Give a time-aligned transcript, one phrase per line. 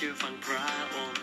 [0.00, 1.17] you find pride on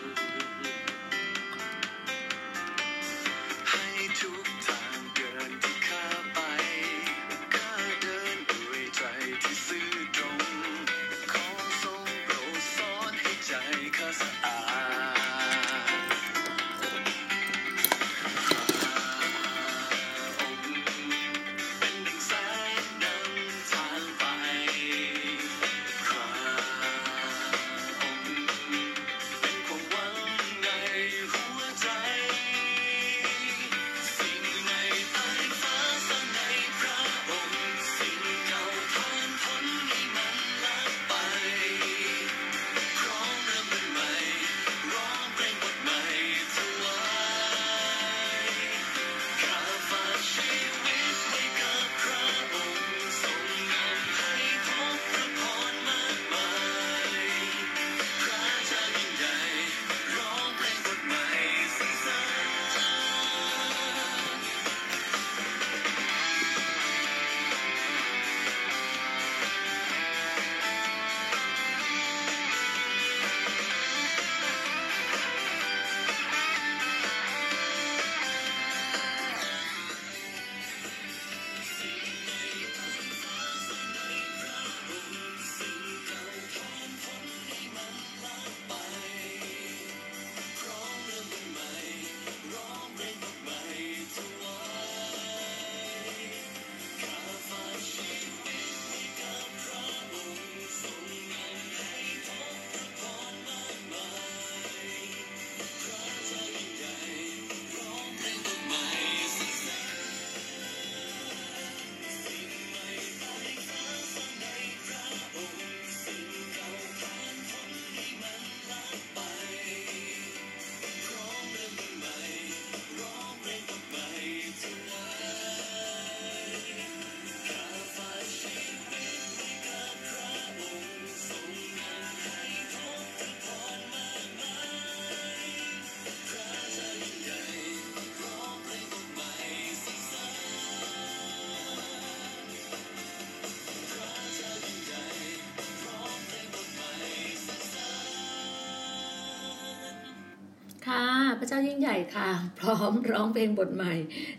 [151.56, 152.30] จ้ายิ่งใหญ่ค่ะ
[152.60, 153.94] พร้อมร้องเพลงบทใหม่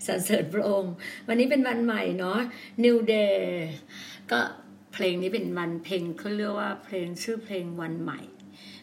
[0.07, 0.93] สรรเสริญพระองค์
[1.29, 2.39] วันนี้เป็นวันใหม่เนาะ
[2.85, 3.41] New Day
[4.31, 4.41] ก็
[4.93, 8.21] เพลงนี้เป็นวันเพลงเขาเรียกว่าเพลงชื่อเพลงวันใหม่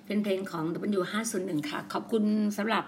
[0.06, 0.63] เป็นเพลงของ
[1.00, 2.24] W501 ค่ะ ขอบคุณ
[2.57, 2.83] สำหรับ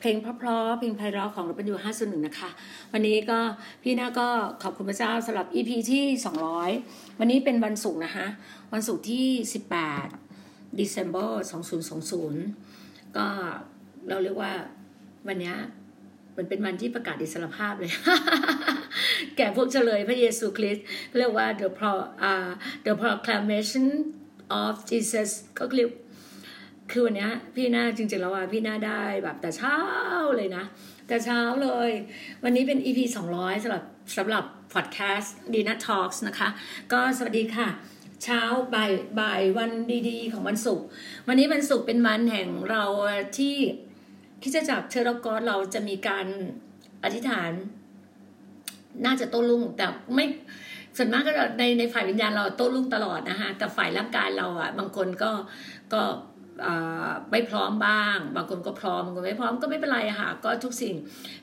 [0.00, 2.50] เพลงเพราะๆเพลงไพเราะของ W501 นะคะ
[2.92, 3.38] วันนี้ก็
[3.82, 4.28] พี่หน้าก็
[4.62, 6.04] ขอบคุณพระเจ้าสำหรับ EP ที่
[6.62, 8.26] 200 วันนี้เป็นวันศุกร์นะคะ
[8.72, 9.26] วันศุกร์ที่
[10.02, 11.30] 18 December
[12.42, 13.26] 2020 ก็
[14.08, 14.52] เราเรียกว่า
[15.26, 15.54] วันนี้
[16.36, 17.92] มันเป็นวันที่ประกาศอิสรภาพเลย
[19.36, 20.84] แก่พวกเฉลยพระเยซูคริสต์
[21.18, 21.92] เรียกว่า the pro
[22.30, 22.50] uh,
[22.86, 23.86] the proclamation
[24.62, 25.88] of Jesus ก็เรีย
[26.90, 29.76] คือวันนี้พี่หน้าจริงๆแล้วว่าพี่หน้าได้แบบแต่เช้า
[30.36, 30.64] เลยนะ
[31.08, 31.90] แต่เช้าเลย
[32.44, 32.98] วันนี้เป็น EP
[33.32, 33.84] 200สำหรับ
[34.18, 34.44] สำหรับ
[34.74, 36.48] พอดแคสต์ดีนัททอล์กนะคะ
[36.92, 37.68] ก็สวัสดีค่ะ
[38.24, 38.40] เช้า
[38.74, 39.70] บ่ายบ่ายวัน
[40.08, 40.86] ดีๆ ของวันศุกร์
[41.28, 42.84] วันนี้วันศุกร์เป็นวันแห่งเรา
[43.38, 43.56] ที่
[44.42, 46.26] คริดจักเชอร์กอสเราจะมีการ
[47.04, 47.50] อธิษฐาน
[49.04, 50.26] น่าจะโต้รุ่งแต่ไม่
[50.96, 55.30] ส่วนมากก็ในในฝ่ายวิญญาณเราโต้รุ่งตลอดนะคะแต่ฝ่ายร่างกายเราอะบางคนก็
[55.92, 56.02] ก็
[57.30, 60.94] ไม่พร้อมบ้าง บางคนก็พร้อมบางคนไม่พร้อมก็ไม่เป็นไรค่ะก็ทุกสิ่ง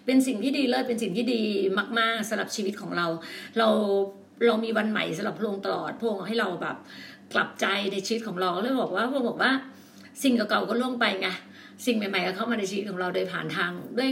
[0.06, 1.42] เป็นสิ่งที่ดีเลิศเป็นสิ่งที่ดี
[2.00, 3.08] มาก ๆสำหรับชีวิตของเรา
[3.58, 3.68] เรา
[4.46, 6.78] เรามีวันใหม่สำหรับพระองค์ตลอดพระองค์ให้เราแบบ
[7.34, 9.52] กลับใจในชีวิตของเราเลยบอกว่าพระองค์บอกว่า
[10.24, 11.30] สิ่งเก่าๆก็ล่วงไปไง
[11.86, 14.10] สิ่งใหม่ๆก็เข้ามาในชีวิตของเราโดยผ่านทางด้วย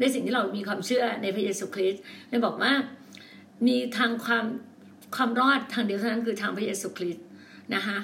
[0.00, 2.72] ด้วยสิ่งที่เรามีความเชื่อในพระเยซูคริสต์เลยบอกว่า
[3.66, 4.44] มีทางความ
[5.16, 7.24] ความรอดทางเดียวเท่านั้นคือทางพระเยซูคริสต์
[7.74, 7.98] นะคะ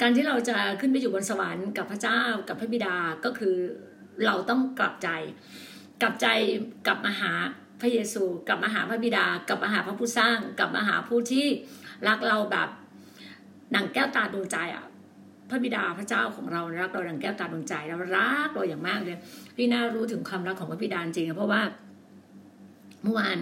[0.00, 3.56] การที่เราจะขึ้นไปอยู่บนสวรรค์กับพระเจ้ากับพระบิดาก็คือ
[4.26, 5.08] เราต้องกลับใจ
[6.02, 6.26] กลับใจ
[6.86, 7.32] กลับมาหา
[7.80, 11.46] พระเยซู กลับมาหาพระบิดากลับมาหาพระผู้สร้าง กลับมาหาผู้ที่
[12.08, 12.68] รักเราแบบ
[13.72, 14.84] หนังแก้วตาดวงใจอะ
[15.50, 19.16] พระบิดาพระเจ้าของเรารักเราดังแก้วตาดวงใจเรารักเราอย่างมากเลย
[19.56, 21.62] พี่น่ารู้ถึงความรักของพระบิดาจริงๆเพราะว่า
[23.02, 23.38] เมื่อวาน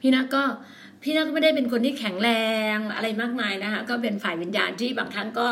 [0.00, 0.42] พี่น่าก็
[1.02, 2.30] พี่น่าก็ไม่ได้เป็นคนที่แข็งแร
[2.76, 5.48] งอะไรมากมายนะคะก็เป็นฝ่ายวิญญาณที่บางครั้งก็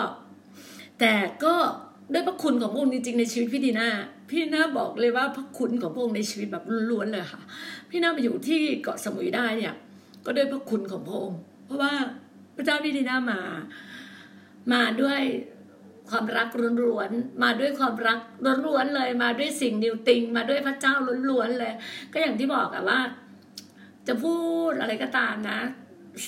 [1.01, 1.13] แต่
[1.45, 1.55] ก็
[2.13, 3.89] ด้วยพระคุณของพระองค์จริงๆในชีวิตพี่ดีนา
[4.31, 7.41] พี่นาบอกเลยว่าพระคุณของพระองค์ในชีวิตแบบล้วนๆเลยค่ะ
[7.91, 9.75] พี่นามาอยู่ที่เกาะสมุยได้เนี่ย
[10.25, 11.93] ก็ด้วยพระคุณของพระองค์เพราะว่า
[12.57, 13.41] พระเจ้าพี่ดีนามา
[14.73, 15.21] มาด้วย
[16.11, 16.49] ความรัก
[16.85, 18.19] ล้วนๆมาด้วยความรัก
[18.67, 20.95] ล้วนๆเลยมาด้วยสิ่งนิวติง มาด้วยพระเจ้า
[21.31, 21.73] ล้วนๆเลย
[22.13, 23.01] ก็อย่างที่บอกอะว่า
[24.07, 24.37] จะพู
[24.71, 25.59] ดอะไรก็ตามนะ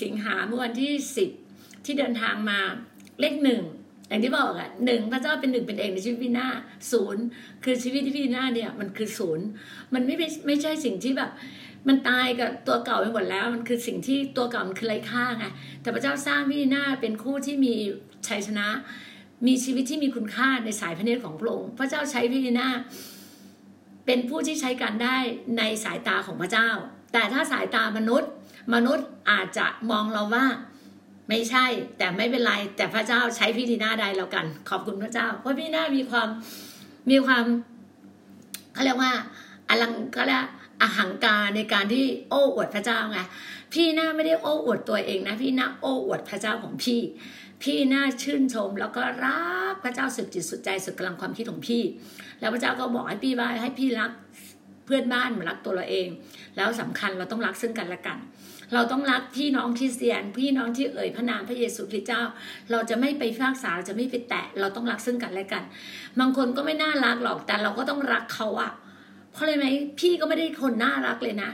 [0.02, 1.30] สิงหาเมื่อวันที่สิบ
[1.84, 2.58] ที่เดินทางมา
[3.20, 3.62] เลขหนึ่ง
[4.08, 6.48] อย่างที่บอกอะหนึ่งพระเจ้าเป็นหนึ่งเป็นเองในชีวิตพี่หน้า
[6.92, 7.25] ศูนย์
[7.64, 9.46] คือชีวิตที่พี่หน้าเนี่ยมันคือศูนย์
[9.94, 11.30] มันไม่ไม่ไม่ใช่สิ่งที่แบบ
[11.88, 15.46] มันตายกับตัวเก่าไปหมดแล้ว มันคือสิ่งที่ตัวเก่ามันคือไร้ค่าไง
[15.82, 17.75] แต่พระเจ้าสร้างพี่หน้าเป็นคู่ที่มี
[18.28, 18.69] ชัยชนะ
[19.46, 22.70] มีชีวิตที่มีคุณค่าในสายพระเนตรของพระองค์ พระเจ้าใช้พี่หน้า
[24.06, 25.17] เป็นผู้ที่ใช้การได้
[25.58, 26.69] ในสายตาของพระเจ้า
[27.12, 28.31] แต่ถ้าสายตามนุษย์
[28.75, 30.46] มนุษย์อาจจะมองเราว่า
[31.29, 31.64] ไม่ใช่
[31.99, 36.29] แต่ไม่เป็นไร แต่พระเจ้าใช้พี่ดีน่าได้แล้วกัน ขอบคุณพระเจ้า เพราะพี่ดีน่ามีความ
[37.11, 37.44] มีความ
[38.75, 39.12] เขาเรียกว่า
[39.69, 40.46] อลังเขาเรียก
[40.81, 43.19] อหังการในการที่โอ้อวดพระเจ้าไง
[43.73, 47.00] พี่น่าไม่ได้โอ้อวดตัวเองนะ พี่น่าโอ้อวดพระเจ้าของพี่
[47.62, 49.40] พี่น่าชื่นชม แล้วก็รั
[49.72, 51.82] กพระเจ้าสุดจิตสุดใจสุดกำลังความคิดของพี่
[52.40, 54.10] แล้วพระเจ้าก็บอกให้พี่ว่าให้พี่รัก
[54.84, 56.08] เพื่อนบ้านเหมือนรักตัวเราเอง
[56.56, 58.19] แล้วสำคัญเราต้องรักซึ่งกันและกัน
[58.75, 62.22] เราต้องรักพี่น้องคริสเตียน พี่น้องที่เอ่ยพระนามพระเยซูคริสต์เจ้า
[62.70, 65.62] เราจะไม่ไปฟากษาเราจะไม่ไปแตะ เราต้องรักซึ่งกันและกัน
[66.20, 68.72] บางคนก็ไม่น่ารักหรอกแต่เราก็ต้องรักเขาอะ
[69.32, 69.66] เพราะอะไรไหม
[70.00, 71.50] พี่ก็ไม่ได้คนน่ารักเลยนะ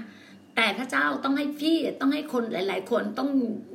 [0.57, 3.31] แต่พระเจ้าต้องให้พี่ต้องให้คนหลาย ๆ คนต้อง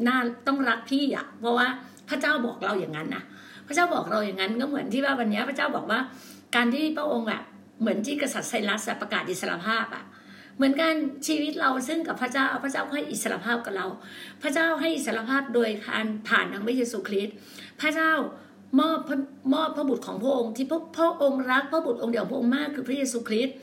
[0.07, 1.67] น่าต้องรักพี่อะเพราะว่า
[2.09, 3.23] พระเจ้าบอกเราอย่างนั้นนะ
[3.67, 5.99] พระเจ้าบอกเราอย่างนั้นก็เหมือนที่ว่าวันนี้พระเจ้าบอกว่า
[6.55, 7.41] การที่พระองค์อะ
[7.81, 10.03] เหมือนที่กษัตริย์ไซรัสประกาศอิสรภาพอะ
[10.57, 10.93] เหมือนกัน
[11.27, 13.87] ชีวิตเราซึ่งกับพระเจ้าพระเจ้าให้อิสรภาพกับเรา
[14.41, 17.35] พระเจ้าให้อิสรภาพโดยการผ่านทางพระเยซูคริสต์
[17.81, 18.11] พระเจ้า
[18.79, 19.17] มอบพระ
[19.53, 23.55] มอบพระบุตรของพระองค์ที่พระพระองค์รักพระบุตรองค์เดียวของพระองค์มากคือพระเยซูคริสต์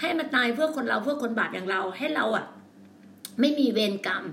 [0.00, 2.44] ให้มาตายเพื่อคนเราเพื่อคนบาปอย่างเราให้เราอะ
[3.40, 4.24] ไม่มีเวรกรรม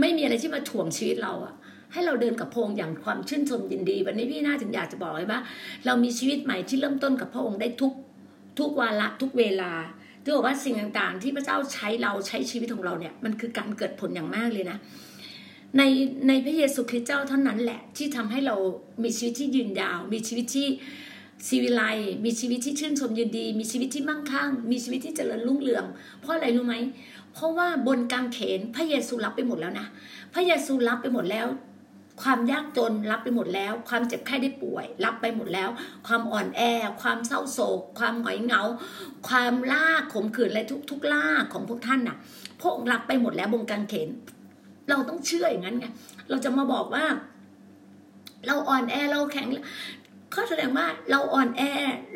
[0.00, 1.54] ไม่มีอะไรที่มาถ่วงชีวิตเราอะ
[1.94, 5.40] ให้เราเดินกับพระองค์อย่างความชื่นชมยินดี วันนี้พี่น่าถึงอยากจะบอกเลยว่า
[5.86, 7.92] เรามีชีวิตใหม่ที่เริ่มต้นกับพระองค์ได้ทุก
[8.58, 9.72] ทุกวาระทุกเวลา
[10.22, 14.78] ที่บอกว่าสิ่งต่างๆ ที่พระเจ้าใช้เราใช้ชีวิตของเราเนี่ยมันคือการเกิดผลอย่างมากเลยนะ
[15.78, 15.82] ใน
[16.28, 18.56] ในพระเยซูคริสต์เจ้าเท่านั้นแหละ ที่ทำให้เรา
[19.02, 20.68] มีชีวิตที่ยืนยาว มีชีวิตที่
[21.48, 21.82] ชีวิไล
[22.24, 25.84] มีชีวิตที่ชื่นชมยินดี มีชีวิตที่มั่งคั่ง มีชีวิตที่เจริญรุ่งเรือง
[26.20, 26.74] เพราะอะไรรู้ไหม
[27.32, 29.86] เพราะว่าบนกางเขนพระเยซูรับไปหมดแล้วนะ
[30.34, 31.46] พระเยซูรับไปหมดแล้ว
[32.22, 35.68] ความยากจนรับไปหมดแล้ว ความเจ็บไข้ได้ป่วย รับไปหมดแล้ว
[36.06, 36.62] ความอ่อนแอ
[37.02, 38.62] ความเศร้าโศก ความหงอยเหงา
[39.28, 42.16] ความลากขมขื่นอะไรทุกทุกลากของพวกท่านน่ะ
[42.62, 44.08] พวกรับไปหมดแล้วบนกางเขน
[44.88, 45.86] เราต้องเชื่ออย่างนั้นไง
[46.30, 47.04] เราจะมาบอกว่า
[48.46, 49.48] เราอ่อนแอเราแข็ง
[50.34, 51.62] ก็แสดงว่าเราอ่อนแอ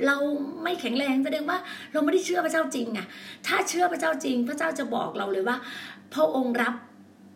[0.06, 0.16] เรา
[0.62, 1.58] ไม่แข็งแรงแสดงว่า
[1.92, 3.00] เราไม่ได้เชื่อพระเจ้าจริงไง
[3.46, 5.56] ถ้าเชื่อพระเจ้าจริง พระเจ้าจะบอกเราเลยว่า
[6.14, 6.74] พระองค์รับ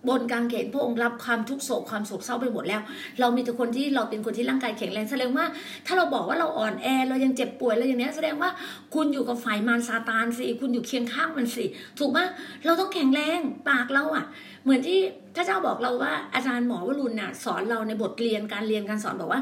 [0.09, 2.80] บนกางเขนพระองค์รับความทุกโศกความโศกเศร้าไปหมดแล้ว
[3.21, 5.47] เรามีแต่คนที่เราเป็นคนที่ร่างกายแข็งแรงแสดงว่า
[5.87, 8.50] ถ้าเราบอกว่าเราอ่อนแอเรายังเจ็บป่วยอะไรอย่างเนี้ยแสดงว่า
[8.94, 11.64] คุณอยู่กับฝ่ายมารซาตานสิคุณอยู่เคียงข้างมันสิ
[11.99, 12.18] ถูกไหม
[12.64, 14.25] เราต้องแข็งแรงปากเราอะ
[14.64, 14.99] เหมือนที่
[15.35, 19.40] พระเจ้าบอกเราว่าอาจารย์หมอวรุณน่ะสอนเราในบทเรียนการเรียนการสอนบอกว่า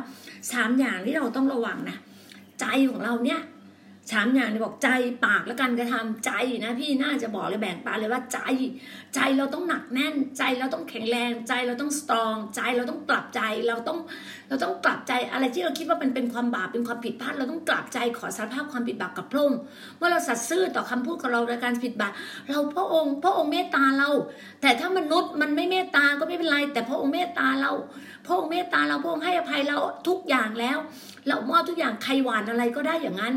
[0.52, 1.96] สามอย่างที่เราต้องระวังนะ
[2.60, 3.40] ใจของเราเนี่ย
[4.12, 4.88] สามอย่างเนี่ยบอกใจ
[5.26, 6.30] ปากและการกระทำใจ
[6.64, 8.38] นะพี่น่าจะบอกเลยแบ่งปันเลยว่าใจ
[9.14, 13.98] ใจเราต้องหนักแน่น ใจเราต้องแข็งแรง ใจเราต้องสตรอง ใจเราต้องกลับใจเราต้อง
[14.48, 19.60] เราต้องกลับใจอะไรที่เราคิดว่ามันเป็นความบาปเป็นความผิดพลาดเราต้องกลับใจขอสารภาพความผิดบาปกับพระองค์
[19.98, 22.12] เมื่อเราสัตย์ซื่อต่อคำพูดของเราในการผิดบาป
[22.50, 24.08] เราพระองค์ พระองค์เมตตาเรา
[24.62, 27.72] แต่ถ้ามนุษย์มันไม่เมตตาก็ไม่เป็นไรแต่พระองค์เมตตาเรา
[28.30, 30.78] ระองค์เมตตาเราพระองค์ให้อภัยเราทุกอย่างแล้ว
[31.28, 33.34] เรามอบทุกอย่างใครหวานอะไรก็ได้อย่างนั้น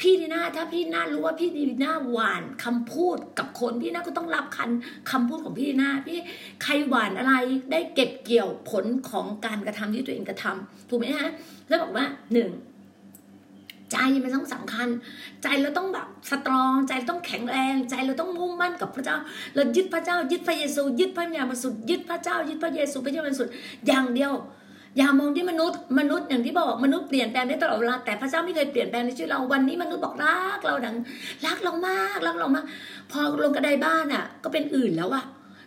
[0.00, 4.70] พี่ดีน่าถ้าพี่ดีน่ารู้ว่าพี่ดีน่าหวานคำพูดกับคนพี่น่าก็ต้องรับคัน
[5.10, 6.18] คำพูดของพี่ดีน่าพี่
[6.62, 7.34] ใครหวานอะไร
[7.70, 11.28] ได้เก็บเกี่ยวผลของการกระทำที่ตัวเองกระทำถูกไหมฮะ
[11.68, 12.50] แล้วบอกว่าหนึ่ง
[13.92, 14.88] ใจมันต้องสำคัญ
[15.42, 19.16] ใจเราต้องแบบสตรอง ใจเราต้องแข็งแรง ใจเราต้องมุ่งมั่นกับพระเจ้า
[19.54, 23.52] เรายึดพระเจ้า ยึดพระเยซู ยึดพระวิญาณบริสุทธิยึดพระเจ้า ยึดพระเยซูพระเจ้าบริสุทธิ์
[23.86, 24.32] อย่างเดียว
[24.98, 30.96] อย่ามองที่มนุษย์มนุษย์อย่างที่บอกมนุษย์เปลี่ยนแปลงได้ตลอดเวลาแต่พระเจ้าไม่เคยเปลี่ยนแปลงในชีวิตเราวันนี้มนุษย์บอกรักเราดัง
[31.46, 32.64] รักเรามากรักเรามาก
[33.10, 35.24] พอลงกระไดบ้านอะ ก็เป็นอื่นแล้วอะ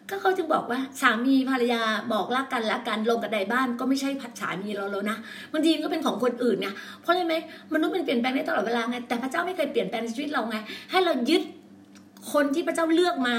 [0.10, 1.82] ก็เขาจึงบอกว่าสามีภรรยา
[2.14, 5.18] บอกรักกันรักกันลงกระไดบ้านก็ไม่ใช่พัดสามีเราแล้วนะ
[5.54, 6.68] บางทีก็เป็นของคนอื่นไง
[7.02, 7.34] เพราะอะไรไหม
[7.74, 10.58] มนุษย์มันเปลี่ยนแปลงได้ตลอดเวลาไงแต่พระเจ้าไม่เคยเปลี่ยนแปลงชีวิตเราไง
[10.92, 11.42] ให้เรายึด
[12.34, 13.36] คนที่พระเจ้าเลือกมา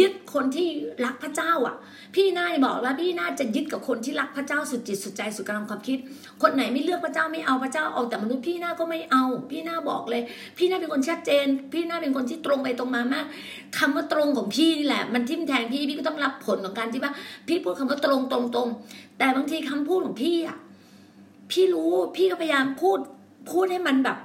[0.00, 0.66] ยึดคนที่
[1.04, 1.76] รักพระเจ้าอะ
[2.14, 5.98] พี่น่าบอกว่าพี่น่าจะยึดกับคนที่รักพระเจ้าสุดจิตสุดใจสุดกำลังความคิด
[6.42, 10.22] คนไหนไม่เลือกพระเจ้าไม่เอาพระเจ้าเอาแต่มนุษย์พี่น่าก็ไม่เอา พี่น่าบอกเลย
[10.58, 13.26] พี่น่าเป็นคนชัดเจน พี่น่าเป็นคนที่ตรงไปตรงมามาก
[13.78, 17.12] คำว่าตรงของพี่นี่แหละ มันทิ่มแทงพี่พี่ก็ต้องรับผลของการที่ว่า
[17.48, 18.68] พี่พูดคำว่าตรงตรงตรง
[19.18, 20.58] แต่บางทีคำพูดของพี่อะ
[21.50, 22.98] พี่รู้พี่ก็พยายามพูด
[23.50, 24.18] พูดให้มันแบบ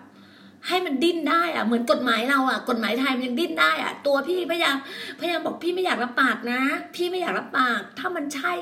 [0.67, 4.77] ให้มันดิ้นได้อะเหมือนกฎหมายเราอะกฎหมายไทยมันยังดิ้นได้อะตัวพี่พยายาม
[5.19, 6.61] พยายามบอกพี่ไม่อยากรับปากนะ
[6.95, 8.53] พี่ไม่อยากรับปาก ถ้ามันใช่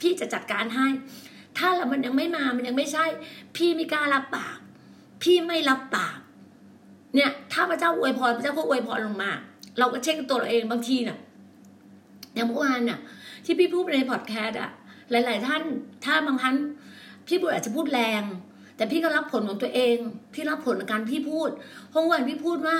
[0.00, 0.86] พี่จะจัดการให้
[1.58, 3.04] ถ้าแล้วมันยังไม่มามันยังไม่ใช่
[3.56, 4.56] พี่ไม่กล้ารับปาก
[5.22, 6.18] พี่ไม่รับปาก
[7.14, 9.32] เนี่ย ถ้าพระเจ้าอวยพรพระเจ้าก็อวยพรลงมา
[9.78, 11.18] เราก็เช็คตัวเราเองบางทีน่ะ
[12.34, 12.98] อย่างเมื่อวานน่ะ
[13.44, 14.70] ที่พี่พูดในพอดแคสต์อะ
[15.10, 15.62] หลาย ๆ ท่าน
[16.04, 16.56] ถ้าบางท่าน
[17.26, 18.22] พี่พูดอาจจะพูดแรง
[18.76, 19.96] แต่พี่ก็รับผลของตัวเอง
[20.34, 21.50] พี่รับผลของการพี่พูด
[21.90, 22.76] เพราะวันพี่พูดว่า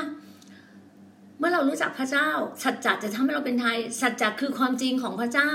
[1.39, 2.29] เมื่อเรารู้จักพระเจ้า
[2.63, 5.51] สัจจะจะทำให้เราเป็นไทย สัจจะคือความจริงของพระเจ้า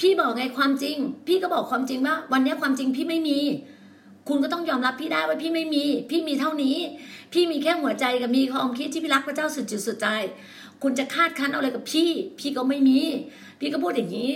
[0.00, 0.96] พี่บอกไงความจริง
[1.28, 3.38] พี่ก็บอกความจริงว่า วันนี้ความจริงพี่ไม่มี
[4.28, 6.76] คุณก็ต้องยอมรับพี่ได้ว่าพี่ไม่มี พี่มีเท่านี้
[7.32, 10.08] พี่มีแค่หัวใจกับมีความคิดที่พี่รักพระเจ้าสุดจิตสุดใจ
[10.82, 13.00] คุณจะคาดคั้นเอาอะไรกับพี่ พี่ก็ไม่มี
[13.60, 14.32] พี่ก็พูดอย่างนี้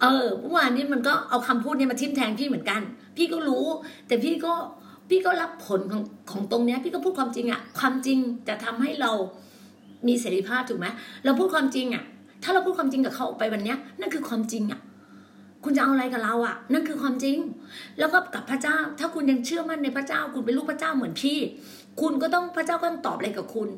[0.00, 2.80] เออเมื่อวานนี้มันก็เอาคำพูดนี้มาทิ่มแทงพี่เหมือนกัน
[3.16, 3.66] พี่ก็รู้
[4.06, 4.54] แต่พี่ก็
[5.08, 8.18] พี่ก็รับผลของของตรงเนี้ย พี่ก็พูดความจริงอะความจริง
[8.48, 9.10] จะทำให้เรา
[10.06, 10.86] มีเสรีภาพถูกไหม
[11.24, 12.04] เราพูดความจริงอะ
[12.42, 14.80] ถ้าเราพูดความจริงกับเขาออกไปวันเนี้ยนั่นคือความจริงอะ
[15.64, 17.36] คุณจะเอาอะไรกับเราอะนั่นคือความจริง
[17.98, 21.38] แล้วก็กับพระเจ้า ถ้าคุณยังเชื่อมั่นในพระเจ้า คุณเป็นลูกพระเจ้าเหมือนพี่
[22.00, 23.68] คุณก็ต้องพระเจ้าก็ต้องตอบอะไรกับคุณ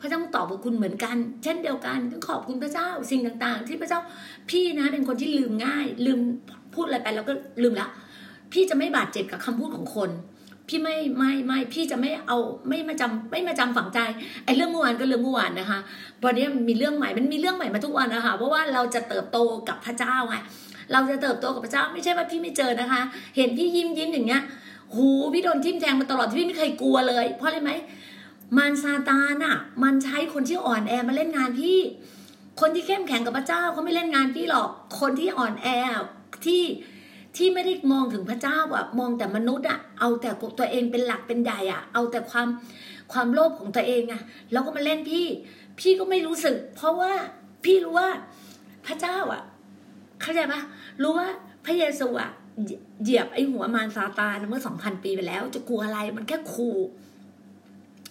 [0.00, 4.00] พระเจ้าต้องตอบกับคุณเหมือนกัน เช่นเดียวกันต้องขอบคุณพระเจ้าสิ่งต่างๆ ที่พระเจ้า
[4.50, 6.20] พี่นะเป็นคนที่ลืมง่าย ลืม
[6.74, 7.32] พูดอะไรไปแล้วก็
[7.62, 7.88] ลืมละ
[8.52, 10.10] พี่จะไม่บาดเจ็บกับคำพูดของคน
[10.68, 13.98] พี่ไม่ไม่ไม่พี่จะไม่เอาไม่มาจำไม่มาจำฝังใจ
[14.44, 15.78] ไอ้เรื่องเมื่อวานก็เรื่องเมื่อวานนะคะ
[16.24, 20.36] วันนี้มันมีเรื่องใหม่มันมีเรื่องใหม่มาทุกวันนะคะเพราะว่าเราจะเติบโตกับพระเจ้าไง
[20.92, 23.00] เราจะเติบโตกับพระเจ้าไม่ใช่ว่าพี่ไม่เจอนะคะ
[23.36, 24.42] เห็นพี่ยิ้มยิ้มอย่างเงี้ย
[24.94, 27.72] หูพี่โดนทิ่มแทงมาตลอดที่พี่ไม่เคยกลัวเลย เพราะอะไรไหม
[28.56, 31.78] มารซาตานอะ มันใช้คนที่อ่อนแอมาเล่นงานพี่
[32.60, 34.68] คนที่เข้มแข็งกับพระเจ้าเขาไม่เล่นงานพี่หรอก
[35.00, 35.68] คนที่อ่อนแอ
[36.46, 36.62] ที่
[37.38, 42.48] ที่ไม่ได้มองถึงพระเจ้าอะมองแต่มนุษย์อะเอาแต่ตัวเองเป็นหลักเป็นใหญ่อะเอาแต่ความ
[43.12, 45.26] ความโลภของตัวเองอะแล้วก็มาเล่นพี่
[45.80, 47.12] พี่ก็ไม่รู้สึก เพราะว่า
[47.64, 48.08] พี่รู้ว่า
[48.86, 49.42] พระเจ้าอะ
[50.20, 50.60] เข้าใจปะ
[51.02, 51.28] รู้ว่า
[51.64, 52.30] พระเยซูอะ
[53.02, 56.76] เหยียบไอ้หัวมารซาตานเมื่อสองพันปีไปแล้ว จะกลัวอะไรมันแค่ขู่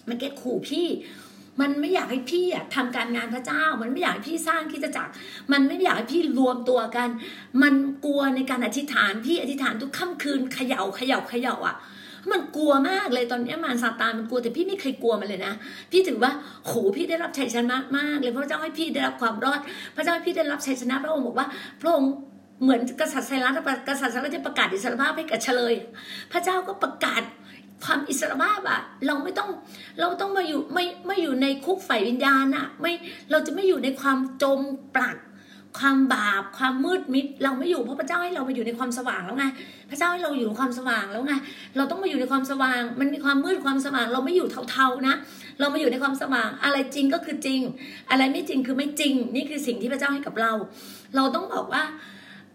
[0.08, 0.86] มันแค่ขู่พี่
[1.60, 5.12] มันไม่อยากให้พี่อะทำการงานพระเจ้า มันไม่อยากให้พี่สร้างคิดจักร
[5.52, 7.08] มันไม่อยากให้พี่รวมตัวกัน
[7.62, 7.74] มัน
[8.04, 11.76] กลัวในการอธิษฐานพี่อธิษฐานทุกค่ำคืนเขย่าเขย่าเขย่าอะ
[12.30, 15.54] มันกลัวมากเลยตอนนี้มารซาตานมันกลัวแต่พี่ไม่เคยกลัวมันเลยนะ
[15.92, 16.32] พี่ถือว่า
[16.66, 19.60] โหพี่ได้รับชัยชนะมากเลยพระเจ้าให้พี่ได้รับความรอด
[19.96, 21.46] พระเจ้าให้พี่ได้รับชัยชนะพระองค์บอกว่า
[21.80, 22.10] พระองค์
[22.62, 23.52] เหมือนกษัตริย์ไซรัส
[23.88, 25.74] กษัตริย์ไซรัสจะประกาศอิสรภาพให้กับเฉลย
[26.32, 27.22] พระเจ้าก็ประกาศ
[27.84, 29.50] ความอิสระภาพอะเราไม่ต้อง
[30.00, 32.92] เราต้องมาอยู่ไม่ไม่อยู่ในคุกฝ่ายวิญญาณอะไม่
[33.30, 34.60] เราจะไม่อยู่ในความจม
[34.96, 35.16] ปลัก
[35.78, 39.44] ความบาป ความมืดมิด เราไม่อยู่เพราะพระเจ้าให้เรามาอยู่ในความสว่างแล้วไง
[39.90, 41.34] พระเจ้าให้เราอยู่ในความสว่างแล้วไง
[41.76, 45.14] เราต้องมาอยู่ในความสว่าง มันมีความมืดความสว่าง เราไม่อยู่เทาๆนะ
[45.60, 47.60] เรามาอยู่ในความสว่าง อะไรจริงก็คือจริง
[48.10, 50.52] อะไรไม่จริงคือไม่จริง นี่คือสิ่งที่พระเจ้าให้กับเรา
[51.16, 51.82] เราต้องบอกว่า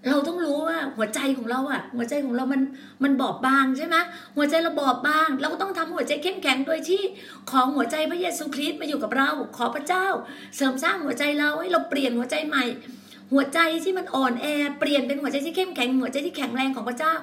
[0.10, 2.62] เราต้องรู้ว่าหัวใจของเราอะหัวใจของเรามัน
[3.04, 3.96] มันบอบบางใช่ไหม
[4.38, 7.02] หัวใจเราบอบบาง เราก็ต้องทำหัวใจเข้มแข็งโดยที่
[7.52, 10.06] ของหัวใจพระเยซูคริสต์มาอยู่กับเรา ขอพระเจ้า
[10.56, 12.64] เสริมสร้างหัวใจเราให้เราเปลี่ยนหัวใจใหม่
[13.32, 14.46] หัวใจที่มันอ่อนแอ
[14.80, 17.14] เปลี่ยนเป็นหัวใจที่เข้มแข็งหัวใจที่แข็งแรงของพระเจ้า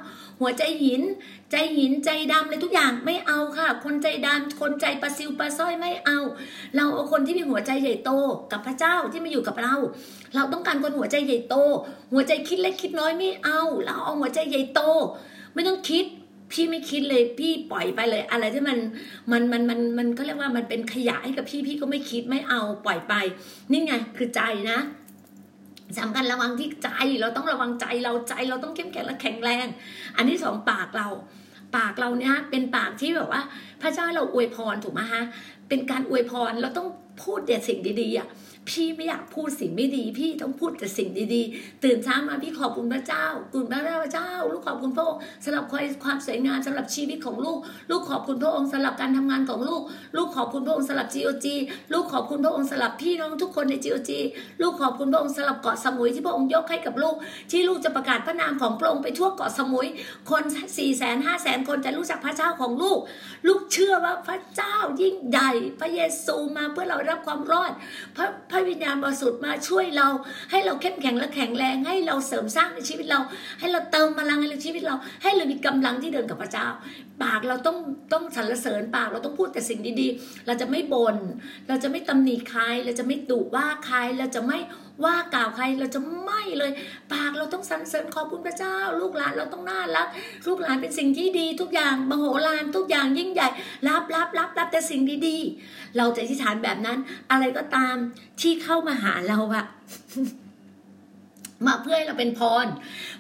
[0.41, 1.03] หัวใจหิน
[1.51, 6.19] ใจหินใจดำเลยทุกอย่างไม่เอาค่ะ คนใจดำคนใจปลาซิวปลาสร้อยไม่เอา
[6.77, 8.11] เราเอาคนที่มีหัวใจใหญ่โต
[8.53, 9.75] กับพระเจ้าที่มาอยู่กับเรา
[10.35, 11.57] เราต้องการคนหัวใจใหญ่โต
[12.13, 14.81] หัวใจคิดเล็กคิดน้อยไม่เอา เราเอาหัวใจใหญ่โต
[15.55, 16.05] ไม่ต้องคิด
[16.53, 18.79] พี่ไม่คิดเลยพี่ปล่อยไปเลย อะไรที่มัน
[19.31, 23.15] มันมันมันมันเขาเรียกว่ามันเป็นขยะให้กับพี่พี่ก็ไม่คิดไม่เอาปล่อยไป
[23.71, 24.79] นี่ไงคือใจนะ
[25.99, 26.89] สำคัญระวังที่ใจ
[27.21, 29.67] เราต้องระวังใจเราใจเราต้องเข้มแข็งและแข็งแรง
[30.17, 31.09] อันที่สองปากเรา
[31.77, 33.43] ปากเราเนี่ยเป็นปากที่แบบว่า
[33.83, 35.23] พระเจ้าเราอวยพรถูกไหมฮะ
[35.69, 36.89] เป็นการอวยพรเราต้อง
[37.23, 38.29] พูดแต่สิ่งดีๆอะ
[38.69, 43.25] พี่ไม่อยากพูดสิ่งไม่ดี พี่ต้องพูดแต่สิ่งดีๆ ตื่นเช้ามาพี่ขอบคุณพระเจ้า
[43.55, 43.81] คุณพระ
[44.13, 45.65] เจ้า ลูกขอบคุณพระองค์สำหรับ
[46.05, 47.59] ความสวยงามสำหรับชีวิตของลูก
[47.91, 49.83] ลูกขอบคุณพระองค์สำหรับการทำงานของลูก
[50.17, 51.47] ลูกขอบคุณพระองค์สำหรับ GOG
[51.93, 54.11] ลูกขอบคุณพระองค์สำหรับพี่น้องทุกคนใน GOG
[54.63, 57.17] ลูกขอบคุณพระองค์สำหรับเกาะสมุยที่พระองค์ยกให้กับลูก
[57.51, 59.87] ที่ลูกจะประกาศพระนามของพระองค์ไปทั่วเกาะสมุย
[60.31, 62.99] คน4ี่แสนห้าแสนคนจะรู้จักพระเจ้าของลูก
[63.47, 65.51] ลูกเชื่อว่าพระเจ้ายิ่งใหญ่
[65.81, 67.73] พระเยซูมาเพื่อเรารับความรอด
[68.50, 70.09] พระพระวิญญาณบริสุทธิ์มาช่วยเรา
[70.51, 73.21] ให้เราเข้มแข็งและแข็งแรง ให้เราเสริมสร้างในชีวิตเรา
[73.61, 76.67] ให้เราเติมพลังในชีวิตเรา ให้เรามีกำลังที่เดินกับพระเจ้า
[77.23, 77.77] ปากเราต้อง
[78.13, 81.17] ต้องสรรเสริญปากเราต้องพูดแต่สิ่งดีๆ เราจะไม่บน่น
[81.69, 84.59] เราจะไม่ตำหนิใคร เราจะไม่ดุว่าใครเราจะไม่
[85.05, 86.73] ว่ากล่าวใครเราจะไม่เลย
[87.13, 90.07] ปากเราต้องสรรเสริญขอบคุณพระเจ้า ลูกหลานเราต้องน่ารัก
[90.47, 93.49] ลูกหลานเป็นสิ่งที่ดีทุกอย่างมโหฬารทุกอย่างยิ่งใหญ่
[93.89, 96.99] รับรับรับรับแต่สิ่งดีๆ เราจะอธิษฐานแบบนั้น
[97.31, 97.95] อะไรก็ตาม
[98.41, 99.65] ที่เข้ามาหาเราอะ
[101.67, 102.67] มาเพื่อให้เราเป็นพร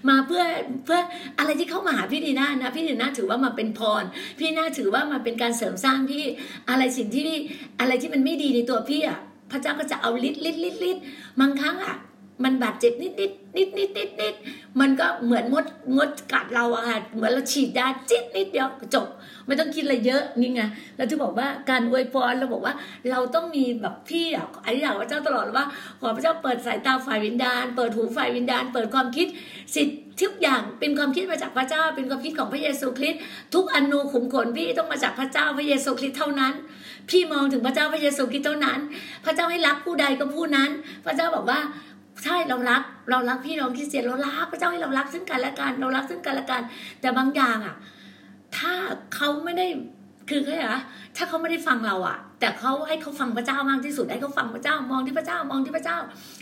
[0.08, 0.42] มาเพื่อ
[0.84, 1.00] เพื่อ
[1.38, 4.04] อะไรที่เข้ามาหาพี่ดีน่านะพี่ดีน่าถือว่ามาเป็นพร
[4.38, 6.24] พี่น่าถือว่ามาเป็นการเสริมสร้างที่
[6.68, 7.38] อะไรสิ่งที่พี่
[7.80, 9.18] อะไรที่มันไม่ดีในตัวพี่อะ
[9.50, 10.96] พระเจ้าก็จะเอาลิดลิดลิดลิด
[11.40, 11.96] บางครั้งอะ
[12.44, 14.34] มันบาดเจ็บนิดนิดนิดนิดนิดนิด
[14.80, 19.06] มันก็เหมือนมดมดกัดเราอะค่ะเหมือนเราฉีดยาจิ๊ดนิดเดียวจบ
[19.46, 20.62] ไม่ต้องคิดอะไรเยอะนี่ไง
[20.96, 22.74] เราจะบอกว่าการอวยพรเราบอกว่า
[23.10, 25.64] เราต้องมีแบบพี่อะอธิษฐานพระเจ้าตลอดว่า
[26.00, 29.26] ขอพระเจ้าเปิดสายตาฝ่ายวิญญาณ เปิดหูฝ่ายวิญญาณ เปิดความคิด
[29.74, 33.20] สิทธิ ทุกอย่างเป็นความคิดมาจากพระเจ้า เป็นความคิดของพระเยซูคริสต์
[33.54, 36.52] ทุกอนูขุมขนพี่ต้องมาจากพระเจ้าพระเยซูคริสต์เท่านั้น
[37.10, 38.78] พี่มองถึงพระเจ้าพระเยซูคริสต์เท่านั้น
[39.24, 40.70] พระเจ้าให้รักผู้ใดก็ผู้นั้น
[41.04, 41.60] พระเจ้าบอกว่า
[42.24, 46.62] ใช่เรารักเรารักพี่น้องคริสเตียนเรารักพระเจ้าให้เรารักซึ่งกันและกันเรารักซึ่งกันและกัน
[47.00, 47.76] แต่บางอย่างอะ
[48.56, 48.72] ถ้า
[49.14, 49.66] เขาไม่ได้
[50.30, 50.80] คือเขาอะ
[51.16, 55.98] ถ้าเขาไม่ได้ฟังเราอะ แต่เขาให้เขาฟังพระเจ้ามากที่สุดให้เขาฟังพระเจ้ามองที่พระเจ้ามองที่พระเจ้า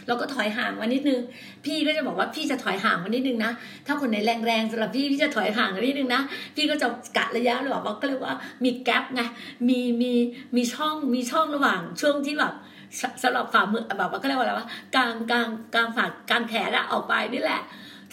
[0.07, 1.21] เราก็ถอยห่างมานิดนึง
[1.65, 3.53] พี่ก็จะบอกว่าพี่จะถอยห่างมานิดนึงนะ
[3.87, 6.23] ถ้าคนไหนแรงๆสำหรับพี่พี่จะถอยห่างมานิดนึงนะ
[6.57, 8.35] พี่ก็จะกะระยะหรือว่าก็เรียกว่า
[8.65, 9.23] มีแกลบไง
[9.69, 10.13] มีมี
[10.57, 12.55] มีช่องมีช่องระหว่างช่วงที่แบบ
[13.01, 17.63] สสำหรับฝ่ามือแบบว่าก็เรียกว่าอะไรวะกลางกลางกลางฝ่ากลางแขนอะออกไปนี่แหละ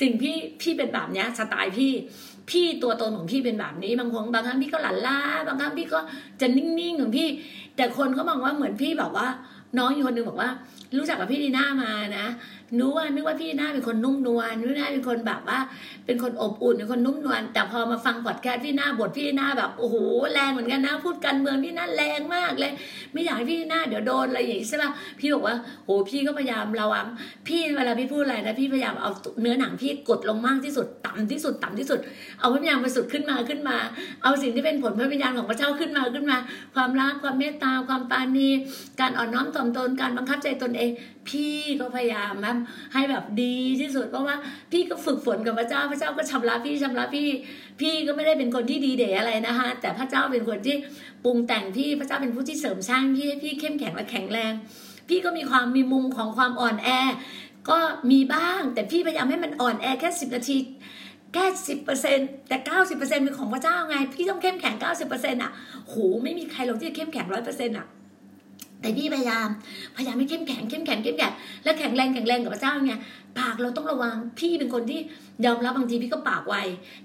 [0.02, 1.92] สิ่งพี่พี่เป็นแบบเนี้ยสไตล์พี่
[2.50, 6.00] พี่ตัวตนของพี่เป็นแบบนี้ บางคนบางครั้งพี่ก็หลั่นล่าบางครั้งพี่ก็
[6.42, 7.28] จะนิ่งๆของพี่
[7.76, 9.28] แต่คนเขามองว่าเหมือนพี่แบบว่า
[9.78, 10.50] น้องอยู่คนนึงบอกว่า
[10.98, 12.26] รู้จักกับพี่ดีน่ามานะ
[12.80, 15.60] นึกว่านึกว่าพี่น่าเป็นคนนุ่มนวลนึกว่าเป็นคนแบบว่า
[16.06, 19.96] เป็นคนอบอุ่นเป็นคนนุ่มนวลแต่พอมาฟังพอดแคสต์พี่หน้าบทพี่หน้าแบบโอ้โห
[20.34, 22.72] แรงเหมือนกันนะ พูดการเมืองพี่หน้าแรงมากเลย
[23.14, 27.06] ไม่อยากให้พี่หน้าเดี๋ยวโดนอะไรอย่างนี้ใช่ป่ะพี่บอกว่าโหพี่ก็พยายามระวัง
[27.48, 29.10] พี่เวลาพี่พูดอะไรนะพี่พยายามเอา
[29.42, 32.00] เนื้อหนังพี่กดลงมากที่สุดต่ำที่สุดต่ำที่สุด
[32.40, 33.78] เอาพระวิญญาณบริสุทธิ์ขึ้นมาขึ้นมา
[34.24, 36.38] เอาสิ่งที่เป็นผลพระวิญญาณของพระเจ้าขึ้นมาขึ้นมา
[36.76, 38.50] ความรักความเมตตาความปาณี
[39.00, 40.92] การอ่อนน้อมถ่อมตนการบังคับใจตนเอง
[41.30, 42.56] พี่ก็พยายามนะ
[42.94, 44.36] ให้แบบดีที่สุด เพราะว่า
[44.72, 47.28] พี่ก็ฝึกฝนกับพระเจ้าพระเจ้าก็ชำระพี่ชำระพี่
[47.82, 50.76] พี่ก็ไม่ได้เป็นคนที่ดีเด๋อะไรนะคะแต่พระเจ้าเป็นคนที่
[51.24, 54.54] ปรุงแต่งพี่พระเจ้าเป็นผู้ที่เสริมสร้างพี่ให้พี่เข้มแข็งและแข็งแรง
[55.10, 56.90] พี่ก็มีความมีมุมของความอ่อนแอ
[57.70, 57.80] ก็
[58.12, 60.58] มีบ้าง แต่พี่พยายามให้มันอ่อนแอแค่สิบนาที
[61.34, 65.52] แค่สิบเปอร์เซ็นแต่เก้าสิบเปอร์เซ็นเป็นของพระเจ้าไง พี่ต้องเข้มแข็งเก้าสิบเปอร์เซ็นอะ
[65.88, 67.88] โหไม่มีใครหรอกที่จะเข้มแข็งร้อยเปอร์เซ็นต์อะ
[68.82, 69.48] แต่พี่พยายาม
[69.96, 71.34] พยายามให้เข้มแข็งเข้มแข็งเข้มแข็ง
[71.64, 72.94] และแข็งแรงแข็งแรงกับพระเจ้าไง
[73.40, 75.00] ปากเราต้องระวัง พี่เป็นคนที่
[75.46, 76.56] ยอมรับบางทีพี่ก็ปากไว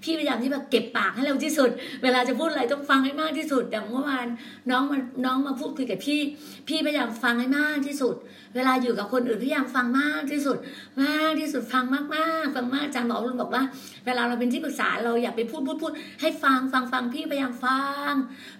[0.03, 1.69] พี่พยายามที่แบบเก็บปากให้เร็วที่สุด
[2.03, 4.27] เวลาจะพูดอะไรต้องฟังให้มากที่สุดอย่างเมื่อวาน
[4.69, 6.19] น้องมาน้องมาพูดคุยกับพี่
[6.67, 8.15] พี่พยายามฟังให้มากที่สุด
[8.55, 10.57] เวลาอยู่กับคนอื่นพยายามฟังมากที่สุด
[11.01, 12.01] มากที่สุดฟังมา
[12.41, 13.63] กๆฟังมากอาจารย์หมอรุนบอกว่า
[14.05, 18.13] เวลาเราเป็นที่ปรึกษาเราอย่าไปพูดพูดพูดให้ฟังฟังฟังพี่พยายามฟัง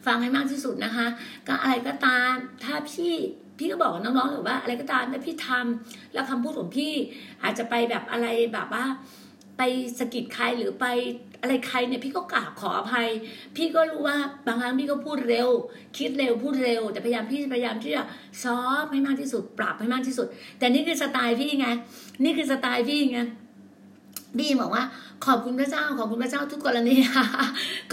[0.05, 1.07] ฟังให้มากที่สุดนะคะ
[1.47, 3.13] ก็อะไรก็ตามถ้าพี่
[3.57, 6.93] พี่ก็บอกน้องๆหรือว่า อะไรก็ตามถ้าพี่ทำแล้วคำพูดของพี่
[7.43, 8.85] อาจจะไปแบบอะไรแบบว่า
[9.57, 9.61] ไป
[9.99, 10.85] สะกิดใครหรือไป
[11.41, 13.07] อะไรใครเนี่ยพี่ก็กราบขออภัย
[13.55, 15.49] พี่ก็รู้ว่าบางครั้งพี่ก็พูดเร็ว
[15.97, 18.03] คิดเร็วพูดเร็ว แต่พยายามพี่พยายามที่จะ
[18.43, 20.27] ซอฟให้มากที่สุด ปรับให้มากที่สุด
[20.59, 21.67] แต่นี่คือสไตล์พี่ไง
[22.23, 23.19] นี่คือสไตล์พี่ไง
[24.39, 24.83] พี่บอกว่า
[25.25, 26.95] ขอบคุณพระเจ้า ขอบคุณพระเจ้าทุกกรณี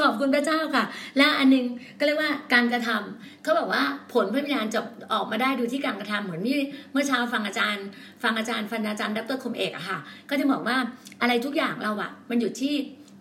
[0.00, 0.84] ขอบคุณพระเจ้าค่ะ
[1.18, 1.64] และอันหนึง
[1.98, 4.80] ก็เรียกว่าการกระทำเขาบอกว่าผลพระวิญญาณจะ
[5.12, 6.58] ออกมาได้ดูที่การกระทำเหมือนที่
[6.92, 7.86] เมื่อเช้าฟังอาจารย์
[8.22, 9.98] ฟังอาจารย์ฟันอาจารย์ดรคมเอกอะค่ะ
[10.30, 10.76] ก็จะบอกว่า
[11.20, 12.74] อะไรทุกอย่างเราอะมันอยู่ที่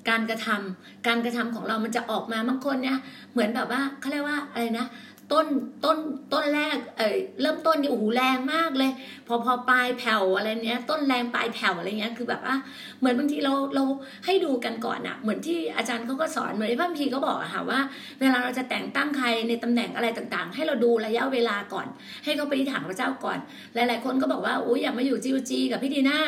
[0.10, 2.98] การกระทำการกระทำของเรามันจะออกมาบางคนเนี่ย
[3.34, 4.86] เหมือนแบบว่าเขาเรียกว่าอะไรนะ
[5.34, 5.48] ต้น
[5.86, 5.98] ต้น
[6.34, 8.92] ต้นแรกเอ่ยเริ่มต้นนี่โอ้โหแรงมากเลย
[9.28, 12.56] พอพอปลายแผ่วอะไรเนี้ย ต้นแรงปลายแผ่วอะไรเงี้ยคือแบบว่า
[13.00, 13.84] เหมือนบางทีเราเรา
[14.26, 17.80] ให้ดูกันก่อนอะเหมือนที่อาจารย์เขาก็สอนเหมือนที่พระคัมภีร์ก็บอกอะค่ะว่า
[18.20, 21.88] เวลาเราจะแต่งตั้งใครในตำแหน่งอะไรต่างๆ ให้เราดูระยะเวลาก่อน
[22.24, 23.38] ให้เขาไปที่ฐานพระเจ้าก่อน
[23.74, 26.20] หลาย ๆ คนก็บอกว่าโอ้ยอยากมาอยู่จีจีกับพี่ดีน่า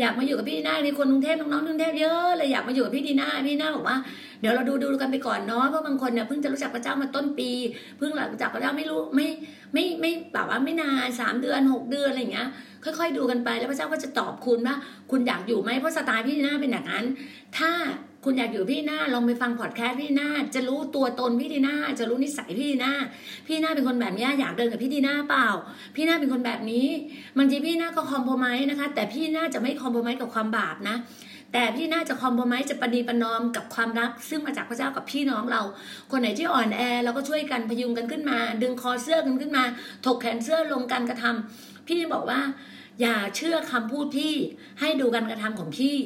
[0.00, 3.96] อยากมาอยู่กับพี่ดีน่ามีคนกรุงเทพน้องๆกรุงเทพเยอะเลยอยากมาอยู่กับพี่ดีน่าพี่ดีน่าบอกว่า
[4.40, 7.50] เดี๋ยวเราดูดูกันไปก่อนเนาะเพราะบางคนเนี่ยเพิ่งจะรู้จักพระเจ้ามาต้นปี
[7.98, 9.28] เพิ่งรู้จักพระเจ้าไม่รู้ไม่
[9.72, 12.48] ไม่ไม่แบบว่าไม่นานสามเดือนหกเดือนอะไรอย่างเงี้ย
[12.84, 14.76] ค่อย ๆ ดูกันไปแล้วพระเจ้าก็จะตอบคุณว่า
[15.10, 17.04] คุณอยากอยู่ไหมเพราะสไตล์พี่ดีน่าเป็นอย่างนั้น
[17.58, 17.70] ถ้า
[18.28, 22.92] คุณอยากอยู่พี่ดีน่าลองไปฟังพอดแคสต์พี่ดีน่าจะรู้ตัวตนพี่ดีน่าจะรู้นิสัยพี่ดีน่า
[23.46, 25.48] พี่ดีน่าเป็นคนแบบนี้อยากเดินกับพี่ดีน่าเปล่า
[25.94, 26.86] พี่ดีน่าเป็นคนแบบนี้
[27.38, 30.96] บางทีพี่ดีน่าก็คอมโพไมส์นะคะ แต่พี่ดีน่าจะไม่คอมโพไมส์กับความบาปนะ
[31.52, 35.62] แต่พี่น่าจะคอมโพไมส์จะปณีประนอมกับความรัก ซึ่งมาจากพระเจ้ากับพี่น้องเรา
[36.10, 39.64] คนไหนที่อ่อนแอเราก็ช่วยกันพยุงกันขึ้นมา ดึงคอเสื้อกันขึ้นมา
[40.06, 42.40] ถกแขนเสื้อลงการกระทำพี่บอกว่า
[43.00, 44.34] อย่าเชื่อคำพูดพี่
[44.80, 45.96] ให้ดูการกระทำของพี่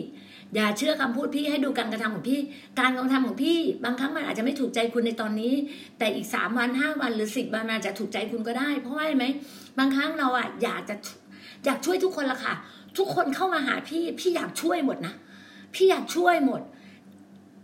[0.54, 2.40] อย่าเชื่อคำพูดพี่ให้ดูการกระทำของพี่
[2.80, 5.54] การกระทำของพี่ บางครั้งมันอาจจะไม่ถูกใจคุณในตอนนี้
[5.98, 9.26] แต่อีกสามวันห้าวันหรือสิบวันมันอาจจะถูกใจคุณก็ได้ เพราะว่าไรไหม
[9.78, 10.94] บางครั้งเราอะอยากจะ
[11.64, 12.54] อยากช่วยทุกคนละค่ะ
[12.98, 15.14] ทุกคนเข้ามาหาพี่พี่อยากช่วยหมดนะ
[15.74, 16.60] พี่อยากช่วยหมด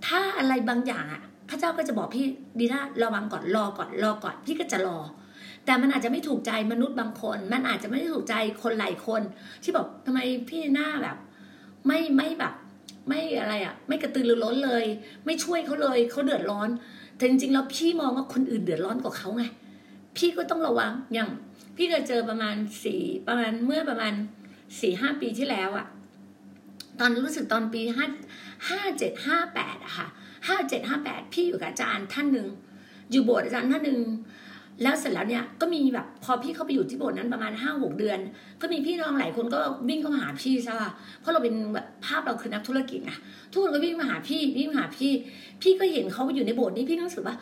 [0.06, 2.26] ถ้าอะไรบางอย่างอะพระเจ้าก็จะบอกพี่
[2.58, 4.98] ดีนะระวังก่อนรอก่อนรอก่อน พี่ก็จะรอ
[5.64, 9.22] แต่มันอาจจะไม่ถูกใจมนุษย์บางคน มันอาจจะไม่ได้ถูกใจคนหลายคน
[9.62, 10.18] ที่บอกทำไม
[10.48, 11.16] พี่หน้าแบบ
[11.86, 12.54] ไม่ไม่แบบ
[13.08, 14.84] ไม่อะไรอะ ไม่กระตือรือร้นเลย
[15.24, 16.68] ไม่ช่วยเขาเลยเขาเดือดร้อน
[17.16, 19.44] แต่จริงๆแล้วพี่มองว่าคนอื่นเดือดร้อนกว่าเขาไง
[20.16, 21.28] พี่ก็ต้องระวังอย่าง
[21.76, 24.12] พี่เคยเจอประมาณสี่ประมาณเมื่อประมาณ
[24.80, 25.86] สี่ห้าปีที่แล้วอะ
[27.00, 28.06] ตอนรู้สึกตอนปีห้า
[28.68, 30.06] ห้าเจ็ดห้าแปดอะค่ะ
[30.48, 32.48] ห้าเจ็ดห้าแปดพี่อยู่กับอาจารย์ท่านหนึ่ง
[33.10, 34.00] อยู่โบสถ์อาจารย์ท่านหนึ่ง
[34.82, 38.18] แล้วเสร็จแล้วเนี่ยก็มีแบบพอพี่เข้าไปอยู่ที่โบสถ์นั้นประมาณห้าหกเดือน
[38.60, 39.58] ก็มีพี่น้องหลายคนก็
[39.88, 43.12] วิ่งเข้ามาหาพี่ใช่ป่ะเพราะเราเป็นแบบภาพเราคือนักธุรกิจไง
[43.52, 45.12] ทุกคนก็วิ่งมาหาพี่วิ่งมาหาพี่
[45.62, 47.36] พี่ก็เห็นเขาอยู่ในโบสถ์นี้พี่รู้สึกว่า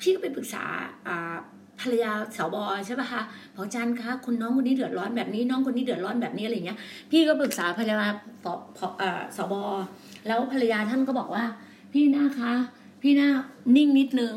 [0.00, 0.62] พี่ก็ไปปรึกษา
[1.08, 1.36] อ่า
[1.80, 3.22] ภรรยาสาวบอใช่ป่ะคะ
[3.54, 6.78] บอกจารย์คะคุณน้องคนนี้เดือดร้อนแบบนี้น้องคนนี้เดือดร้อนแบบนี้อะไรเงี้ย
[7.10, 8.08] พี่ก็ปรึกษาภรรยา
[8.44, 8.46] พ
[8.78, 9.54] พเอ่อสบ
[10.26, 11.44] แล้วภรรยาท่านก็บอกว่า
[11.92, 12.52] พี่หน้าคะ
[13.02, 13.28] พี่หน้า
[13.76, 14.34] นิ่งนิดนึง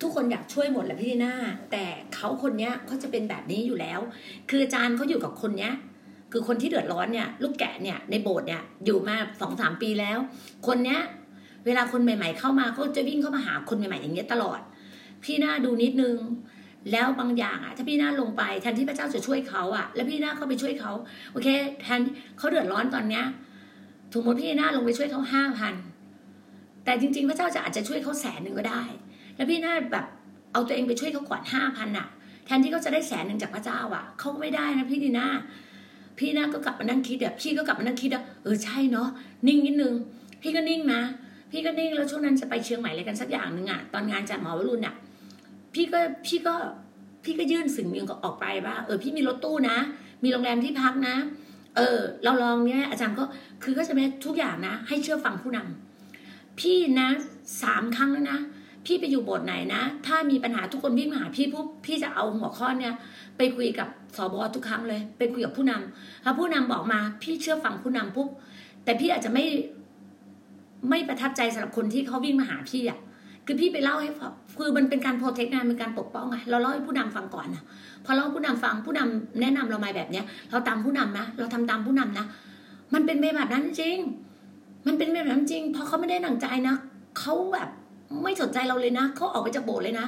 [0.00, 1.34] ทุกคนอยากช่วยหมดแหละพี่หน้า
[1.72, 1.84] แต่
[2.14, 4.00] เขาคนเนี้ยเขาจะเป็นแบบนี้อยู่แล้ว
[4.50, 5.72] คืออาจารย์เขาอยู่กับคนเนี้ย
[6.32, 10.18] คือคนที่เดือดร้อนเนี่ยลูกแกะเนี่ยในโบสถ์เนี่ยอยู่มาสองสามปีแล้ว
[10.66, 11.00] คนเนี้ย
[11.66, 14.60] เวลาคนใหม่ ๆ เข้ามาเขาจะวิ่งเข้ามาหาคนใหม่ๆอย่างเงี้ยตลอด
[15.24, 16.16] พี่หน้าดูนิดนึง
[16.92, 20.92] แล้วบางอย่างอะถ้าพี่หน้าลงไปแทนที่พระเจ้าจะช่วยเขาอะ แล้วพี่หน้าเข้าไปช่วยเขา
[21.32, 21.48] โอเค
[21.82, 22.00] แทน
[22.38, 23.24] เขาเดือดร้อนตอนเนี้ย
[24.12, 25.74] ถูกหมดพี่หน้าลงไปช่วยเขาห้าพัน
[26.84, 28.82] แต่จริง ๆ พระเจ้าจะอาจจะช่วยเขาแสนหนึ่งก็ได้
[29.38, 30.06] แล้วพี่นาแบบ
[30.52, 32.06] เอาตัวเองไปช่วยเขาก่อนห้าพันอะ
[32.44, 35.28] แทนที่เขาจะได้แสนหนึ่งจากพระเจ้าอะเขาก็ไม่ได้นะพี่ดีน่า
[36.18, 39.08] พี่นาก็กลับมานั่งคิดอะพี่ก็กลับมานั่งคิดอะเออใช่เนาะ
[39.46, 39.94] นิ่งนิดนึง
[40.42, 41.02] พี่ก็นิ่งนะ
[41.50, 44.94] พี่ก็นิ่งแล้วช่วงนั้นจะไปเชียงใหม่อะไรกันสักอย่างหนึ่งอะตอนงานจัดหมอวรุณอะ
[45.74, 46.54] พี่ก็พี่ก็
[47.24, 49.76] พี่ก็ยื่นสิ่งหนึ่งออกไปว่าเออพี่มีรถตู้นะ
[50.22, 51.14] มีโรงแรมที่พักนะ
[51.76, 53.24] เออ เราลองเนี้ยอาจารย์ก็
[53.62, 57.08] คือก็จะไม่ทุกอย่างนะ ให้เชื่อฟังผู้นำพี่นะ
[57.62, 58.38] สามครั้งแล้วนะ
[58.88, 62.94] พี่ไปอยู่โบสถ์ไหนนะ ถ้ามีปัญหาทุกคนวิ่งมาหาพี่ปุ๊บพี่จะเอาหัวข้อเนี่ย
[63.36, 68.28] ไปคุยกับสบอทุกครั้งเลย ไปคุยกับผู้นำถ้าผู้นำบอกมา พี่เชื่อฟังผู้นำปุ๊บ
[68.84, 69.44] แต่พี่อาจจะไม่
[70.90, 72.98] ไม่ประทับใจสำหรับคนที่เขาวิ่งมาหาพี่อะ
[73.46, 74.10] คือพี่ไปเล่าให้
[74.58, 77.62] คือมันเป็นการโปรเทคงานเป็นการปกป้องไงเราเล่าให้ผู้นำฟังก่อนนะ
[78.04, 82.26] พอเล่าผู้นำฟังผู้นำแนะนำเรามาแบบเนี้ย เราตามผู้นำนะเราทำตามผู้นำนะ
[82.94, 83.98] มันเป็นแบบนั้นจริง
[84.86, 86.76] มันเป็นแบบนั้นจริงพอเขาไม่ได้หนังใจนะ
[87.18, 87.68] เขาแบบ
[88.24, 90.06] ไม่สนใจเราเลยนะเขาออกไปจากโบสถ์เลยนะ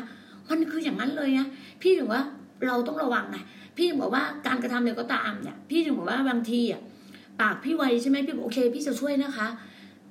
[0.50, 1.46] มันคืออย่างนั้นเลยนะ
[1.82, 2.22] พี่ถึงว่า
[2.66, 3.38] เราต้องระวังไง
[3.76, 6.80] พี่ถึงบอกว่าการกระทำเนี่ยก็ตามเนี่ยพี่ถึงบอกว่าบางทีอะ
[7.40, 9.46] ปากพี่ไวใช่ไหมพี่บอกโอเค พี่จะช่วยนะคะ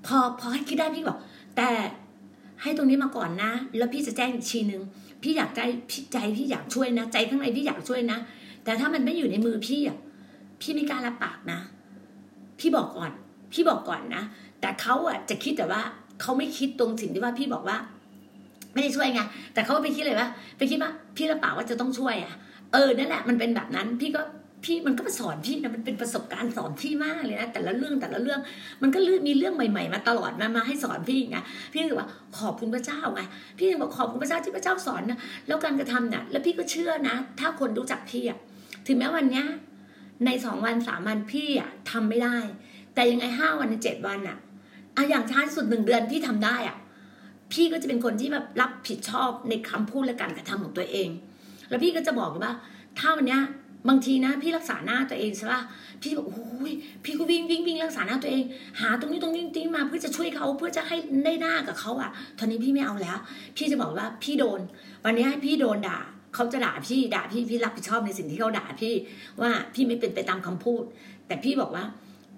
[0.06, 1.18] พอพอให้คิดได้พี่บอก
[1.58, 1.70] แต่
[2.62, 4.82] ให้ตรงนี้มาก่อนนะ แล้วพี่จะแจ้งอีกทีนึง
[5.24, 8.18] พี่อยากใจพี่ใจพี่อยากช่วยนะ ใจข้างในพี่อยากช่วยนะ
[8.64, 9.98] แต่ถ้ามันไม่อยู่ในมือพี่อะ
[10.62, 11.60] พี่ไม่กล้ารับปากนะ
[12.60, 13.12] พี่บอกก่อน
[13.54, 14.24] พี่บอกก่อนนะ
[14.62, 15.82] แต่เขาอะจะคิดแต่ว่า
[16.22, 17.78] เขาไม่คิดตรงสิ่งที่ว่าพี่บอกว่า
[18.74, 19.22] ไม่ได้ช่วยไง
[19.54, 22.34] แต่เขาไปคิดเลยว่าไปคิดว่าพี่รับปากว่าจะต้องช่วยอะ
[22.74, 24.22] เออนั่นแหละมันเป็นแบบนั้น พี่ก็
[24.66, 28.40] พี่มันก็มาสอนพี่นะมันเป็นประสบการณ์สอนพี่มากเลยนะแต่ละเรื่องแต่ละเรื่อง
[28.82, 31.38] มันก็มีเรื่องใหม่ ๆ มาตลอดมามาให้สอนพี่ไง
[31.74, 32.08] พี่เลยว่า
[32.40, 33.22] ขอบคุณพระเจ้าไง
[33.58, 38.40] พี่เลยบอกขอบคุณพระเจ้าที่พระเจ้าสอนนะแล้วการกระทำเนี่ยแล้วพี่ก็เชื่อนะ ถ้าคนรู้จักพี่อะ
[38.88, 39.46] ถึงแม้วันเนี้ย
[40.26, 42.38] ในสองวันสามวันพี่อะทำไม่ได้
[42.94, 44.38] แต่ยังไงห้าวันในเจ็ดวันอะ
[45.00, 46.78] อะอย่างช้าสุดหนึ่งเดือนพี่ทำได้อะ
[47.54, 51.10] พี่ก็จะเป็นคนที่แบบรับผิดชอบในคำพูดและการกระทำของตัวเอง
[51.70, 52.54] แล้วพี่ก็จะบอกว่า
[53.00, 53.42] ถ้าวันเนี้ย
[53.90, 55.62] บางทีนะ พี่รักษาหน้าตัวเองใช่ป่ะ
[56.02, 56.72] พี่บอกโอ้ย
[57.04, 58.44] พี่ก็วิ่งวิ่งวิ่งรักษาหน้าตัวเอง
[58.82, 62.10] หาตรงนี้ตรงนี้ตรงนี้มาเพื่อจะช่วยเขาเพื่อจะให้ได้หน้ากับเขาอะ
[62.40, 63.18] ตอนนี้พี่ไม่เอาแล้ว
[63.58, 64.62] พี่จะบอกว่าพี่โดน
[65.06, 66.00] วันนี้ให้พี่โดนด่า
[66.36, 68.94] เขาจะด่าพี่ด่าพี่พี่รับผิดชอบในสิ่งที่เขาด่าพี่
[69.42, 70.84] ว่าพี่ไม่เป็นไปตามคำพูด
[71.28, 71.84] แต่พี่บอกว่า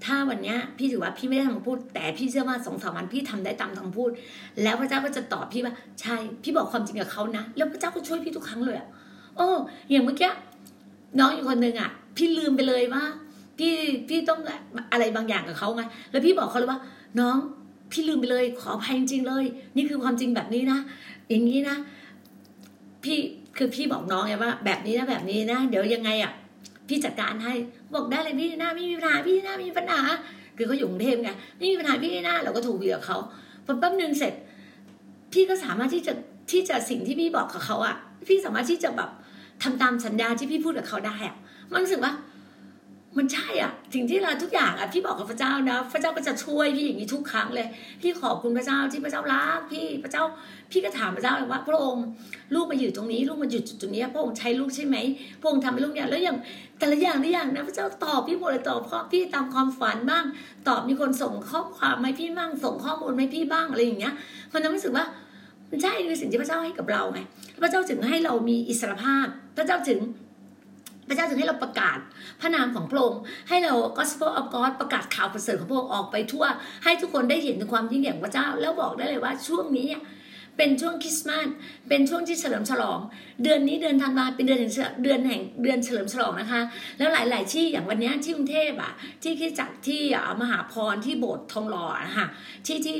[0.06, 4.10] ถ้าวันนี้พี่ถือว่าพี่ไม่ได้ทำคำพูด แต่พี่เชื่อว่าสองสามวันพี่ทำได้ตามคำพูด
[4.64, 8.88] แล้วพระเจ้าก็จะตอบพี่ว่าใช่พี่บอกความจริงกับเขานะแล้วพระเจ้าก็ช่วยพี่ทุกครั้งเลยอะ
[9.36, 9.48] โอ้
[9.92, 10.32] อย่างเมื่อกี้
[11.20, 13.04] น้องอยู่คนหนึ่งอะพี่ลืมไปเลยว่า
[13.58, 13.74] พี่
[14.10, 14.40] พี่ต้อง
[14.92, 16.80] อะไรบางอย่างกับเขาไงแล้วพี่บอกเขาเลยว่า
[17.20, 17.38] น้อง
[17.92, 20.80] พี่ลืมไปเลย ขออภัยจริงๆเลย นี่คือความจริงแบบนี้นะ
[21.30, 21.76] อย่างนี้นะ
[23.04, 23.18] พี่
[23.58, 26.32] คือพี่บอกน้องไงว่า แบบนี้นะแบบนี้นะ เดี๋ยวยังไงอะ
[26.88, 27.54] พี่จัดการให้
[27.96, 30.02] บอกได้เลยพี่หน้าไม่มีปัญหาพี่หน้าไม่มีปัญหา
[30.58, 33.18] คือเขาอยู่กรุงเทพไงไม่มีปัญหาพี่หน้าเราก็ถูกเบียกับเขา
[33.66, 34.34] พอแป๊บนึงเสร็จ
[35.34, 36.14] พี่ก็สามารถที่จะ
[36.52, 37.96] ที่จะสิ่งที่พี่บอกกับเขาอะ
[38.28, 39.10] พี่สามารถที่จะแบบ
[39.64, 41.36] ทำตามสัญญาที่พี่พูดกับเขาได้อะ
[41.72, 42.14] มันรู้สึกว่า
[43.18, 47.68] มันใช่อะสิ่งที่เราทุกอย่างอะพี่บอกกับพระเจ้านะ พระเจ้าก็จะช่วยพี่อย่างนี้ทุกครั้งเลย
[48.02, 50.24] พี่ขอบคุณพระเจ้าที่พระเจ้ารักพี่พระเจ้า
[50.72, 52.06] พี่ก็ถามพระเจ้าว่า พระองค์
[52.54, 54.98] ลูกมาอยู่ตรงนี้ ลูกมาอยู่จุดนี้พระองค์ใช้ลูกใช่ไหม
[55.42, 56.38] พระองค์ทำให้ลูกเนี่ยแล้วอย่าง
[56.80, 60.26] แต่ละอย่างนี่อย่างนะพระเจ้าตอบพี่หมดเลยตอบข้อพี่ตามความฝันบ้าง
[60.68, 64.14] ตอบมีคนส่งข้อความมาให้พี่บ้างส่งข้อมูลมาให้พี่บ้างอะไรอย่างเงี้ย
[64.54, 65.06] มันทำให้รู้สึกว่า
[65.70, 67.20] มันใช่คือสิ่งที่พระเจ้าให้กับเราไง
[67.64, 69.26] พระเจ้าถึงให้เรามีอิสรภาพ
[69.58, 70.00] พระเจ้าถึง
[71.12, 71.98] พระเจ้าถึงให้เราประกาศ
[72.42, 76.46] พระนามของพระองค์ให้เรา gospel of God ประกาศข่าวประเสริฐของพระองค์ออกไปทั่ว
[76.84, 80.04] ให้ทุกคนได้เห็นถึงความยิ่งใหญ่ของพระเจ้า แล้วบอกได้เลยว่าช่วงนี้เนี่ย
[80.58, 81.48] เป็นช่วงคริสต์มาส
[81.90, 83.00] เป็นช่วงที่เฉลิมฉลอง
[83.44, 84.72] เดือนนี้เดือนธันวาเป็นเดือนแห่ง
[85.04, 86.62] เดือนแห่งเดือนเฉลิมฉลองนะคะ
[86.98, 88.94] แล้วหลาย ๆ ที่อย่างวันนี้ที่กรุงเทพอะ
[89.24, 90.02] ที่คิดจักที่
[90.42, 92.28] มหาพรที่โบสถ์ทองหล่อนะคะ
[92.66, 92.98] ที่ที่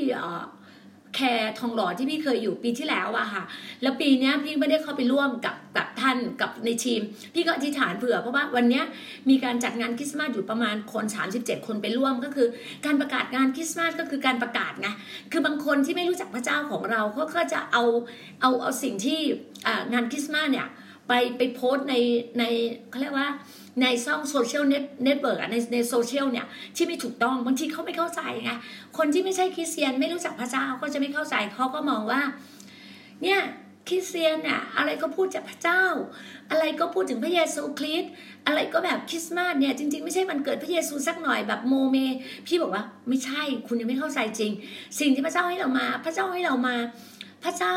[1.14, 3.42] แคร์ทองหล่อที่พี่เคยอยู่ปีที่แล้วอะค่ะ
[3.82, 7.00] แล้วปีนี้พี่ไม่ได้เข้าไปร่วมกับกับท่านกับในทีม
[7.34, 8.82] พี่ก็อธิษฐานเผื่อเพราะว่าวันนี้
[9.30, 11.04] มีการจัดงานคริสต์มาสอยู่ประมาณคน
[11.36, 12.48] 37 คนไปร่วมก็คือ
[12.86, 14.88] การประกาศงานคริสต์มาสก็คือการประกาศไง
[15.32, 17.84] คือบางคนที่ไม่รู้จักพระเจ้าของเราเขาก็จะเอา
[18.40, 19.18] เอาเอาสิ่งที่
[19.92, 20.68] งานคริสต์มาสเนี่ย
[21.08, 21.94] ไปไปโพสต์ใน
[22.38, 22.44] ใน
[22.90, 23.28] เขาเรียกว่า
[23.80, 24.64] ในช่อง social
[25.04, 28.50] network ในในโซเชียลเนี่ยที่ไม่ถูกต้องบางทีเขาไม่เข้าใจไง
[28.98, 32.20] คนที่ไม่ใช่คริสเตียนไม่รู้จักพระเจ้าก็จะไม่เข้าใจเขาก็มองว่า
[33.22, 33.40] เนี่ย
[33.88, 35.84] คริสเตียนเนี่ยอะไรก็พูดจากพระเจ้า
[36.50, 38.10] อะไรก็พูดถึงพระเยซูคริสต์
[38.46, 41.96] อะไรก็แบบคริสต์มาสเนี่ยจริง ๆ ไม่ใช่มันเกิดพระเยซูสักหน่อยแบบโมเม
[42.46, 44.52] พี่บอกว่าไม่ใช่คุณยังไม่เข้าใจจริง
[45.00, 46.76] สิ่งที่พระเจ้าให้เรามา พระเจ้าให้เรามา
[47.44, 47.76] พระเจ้า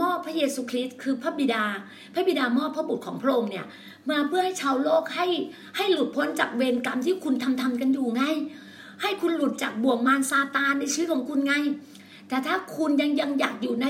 [0.00, 1.64] มอบพระเยซูคริสต์คือพระบิดา
[2.14, 3.66] พระบิดามอบพระบุตรของพระองค์เนี่ย
[4.10, 5.26] มาเพื่อให้ชาวโลกให้
[5.76, 8.22] ให้หลุดพ้นจากเวรกรรมที่คุณทำทำกันอยู่ไง
[9.02, 11.54] ให้คุณหลุดจากบ่วงมารซาตานในชีวิตของคุณไง
[12.28, 13.86] แต่ถ้าคุณยังยังอยากอยู่ใน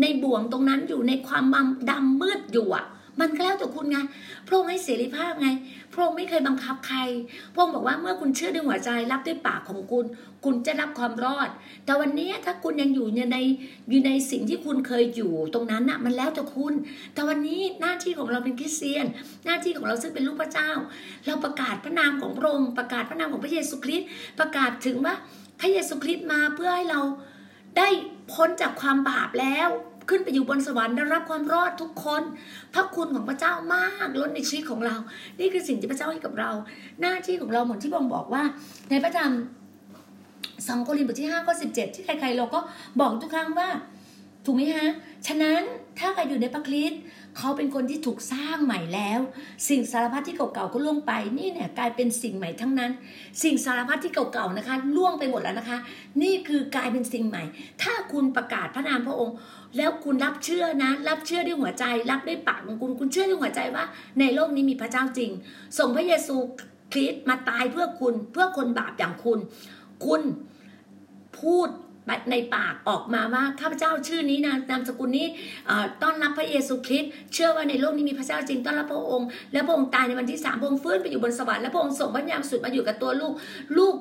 [0.00, 2.84] ในบ่วงตรงนั้นอยู่ในความมัมดำมืดอยู่อะ
[3.20, 3.98] มันก็แล้วแต่คุณไง
[4.46, 5.48] พระองค์ให้เสรีภาพไง
[5.92, 6.98] พระองค์ไม่เคยบังคับใคร
[7.52, 10.04] พระองค์บอกว่าเมื่อคุณเชื่อด้วยหัวใจรับด้วยปากของคุณ
[10.44, 11.48] คุณจะรับความรอด
[11.84, 13.38] แต่วันนี้ถ้าคุณยังอยู่ใน
[13.90, 16.74] อยู่ในสิ่งที่คุณเคยอยู่ตรงนั้นน่ะมันแล้วแต่คุณ
[17.14, 19.06] แต่วันนี้หน้าที่ของเราเป็นคริสเตียน
[19.46, 20.70] หน้าที่ของเราซึ่งเป็นลูกพระเจ้า
[21.26, 24.08] เราประกาศพระนามของพระองค์ประกาศพระนามของพระเยซูคริสต์
[24.40, 25.14] ประกาศถึงว่า
[25.60, 27.00] พระเยซูคริสต์มาเพื่อให้เรา
[27.78, 27.88] ได้
[28.32, 29.68] พ้นจากความบาปแล้ว
[30.08, 32.22] ขึ้นไปอยู่บนสวรรค์ได้รับความรอดทุกคน
[32.74, 34.96] พระคุณของพระเจ้ามากล้นในชีวิตของเรา
[35.40, 36.50] นี่คือสิ่งที่พระเจ้าให้กับเรา
[37.00, 38.42] หน้าที่ของเราเหมือนที่บองบอกว่า
[38.90, 39.32] ในพระธรรม
[40.66, 42.60] สองโครินธ์บทที่ห้าข้อสิบเจ็ดที่ใครๆเราก็
[43.00, 43.68] บอกทุกครั้งว่า
[44.44, 44.86] ถูกไหมฮะ
[45.26, 45.62] ฉะนั้น
[45.98, 47.00] ถ้าใครอยู่ในพระคริสต์
[47.38, 49.20] เขาเป็นคนที่ถูกสร้างใหม่แล้ว
[49.68, 52.90] สิ่งสารพัดที่เก่าๆก็ล่วงไปนี่เนี่ยกลายเป็นสิ่งใหม่ทั้งนั้น
[53.42, 55.78] สิ่งสารพัดที่เก่าๆนะคะล่วงไปหมดแล้วนะคะ
[56.22, 57.44] นี่คือกลายเป็นสิ่งใหม่
[57.82, 59.36] ถ้าคุณประกาศพระนามพระองค์
[59.76, 63.84] แล้วคุณรับเชื่อนะ รับเชื่อด้วยหัวใจ รับด้วยปากของคุณคุณเชื่อด้วยหัวใจว่า
[64.20, 65.30] ในโลกนี้มีพระเจ้าจริง
[65.78, 66.36] ส่งพระเยซู
[66.92, 69.38] คริสต์มาตายเพื่อคุณเพื่อคนบาปอย่างคุณ
[70.04, 70.22] คุณ
[71.40, 71.68] พูด
[72.30, 75.26] ในปากออกมาว่าข้าพเจ้าชื่อนี้นะนามสกุลนี้
[76.02, 83.32] ต้อนรับพระเยซูคริสต์เชื่อว่าในโลกนี้มีพระเจ้าจริงต้อนรับพระองค์ และพระองค์ตายในวันที่สามพระองค์ฟื้นไปอยู่บนสวรรค์และพระองค์ส่งพระญาณสุดมาอยู่กับตัวลูก
[83.78, 83.94] ลูก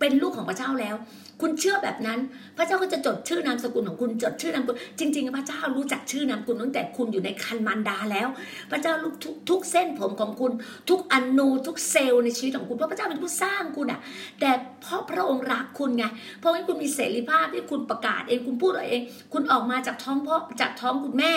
[0.00, 0.96] เป็นลูกของพระเจ้าแล้ว
[1.42, 2.18] คุณเชื่อแบบนั้น
[2.56, 8.28] พระเจ้าก็จะจดชื่อนามสกุลของคุณจดชื่อนามสกุลจริง ๆ พระเจ้ารู้จักชื่อนามสกุลตั้งแต่คุณอยู่ในคันมารดาแล้ว
[8.70, 10.52] พระเจ้ารู้ทุกทุกเส้นผมของคุณ
[10.90, 14.00] ทุกอนูทุกเซลล์ในชีวิตของคุณเพราะพระเจ้าเป็นผู้สร้างคุณอะ
[14.40, 14.50] แต่
[14.82, 16.04] เพราะพระองค์รักคุณไง
[16.38, 19.02] เพราะงั้นคุณมีเสรีภาพที่คุณประกาศเองคุณพูดเอง
[19.32, 21.32] คุณออกมาจากท้องพ่อจากท้องคุณแม่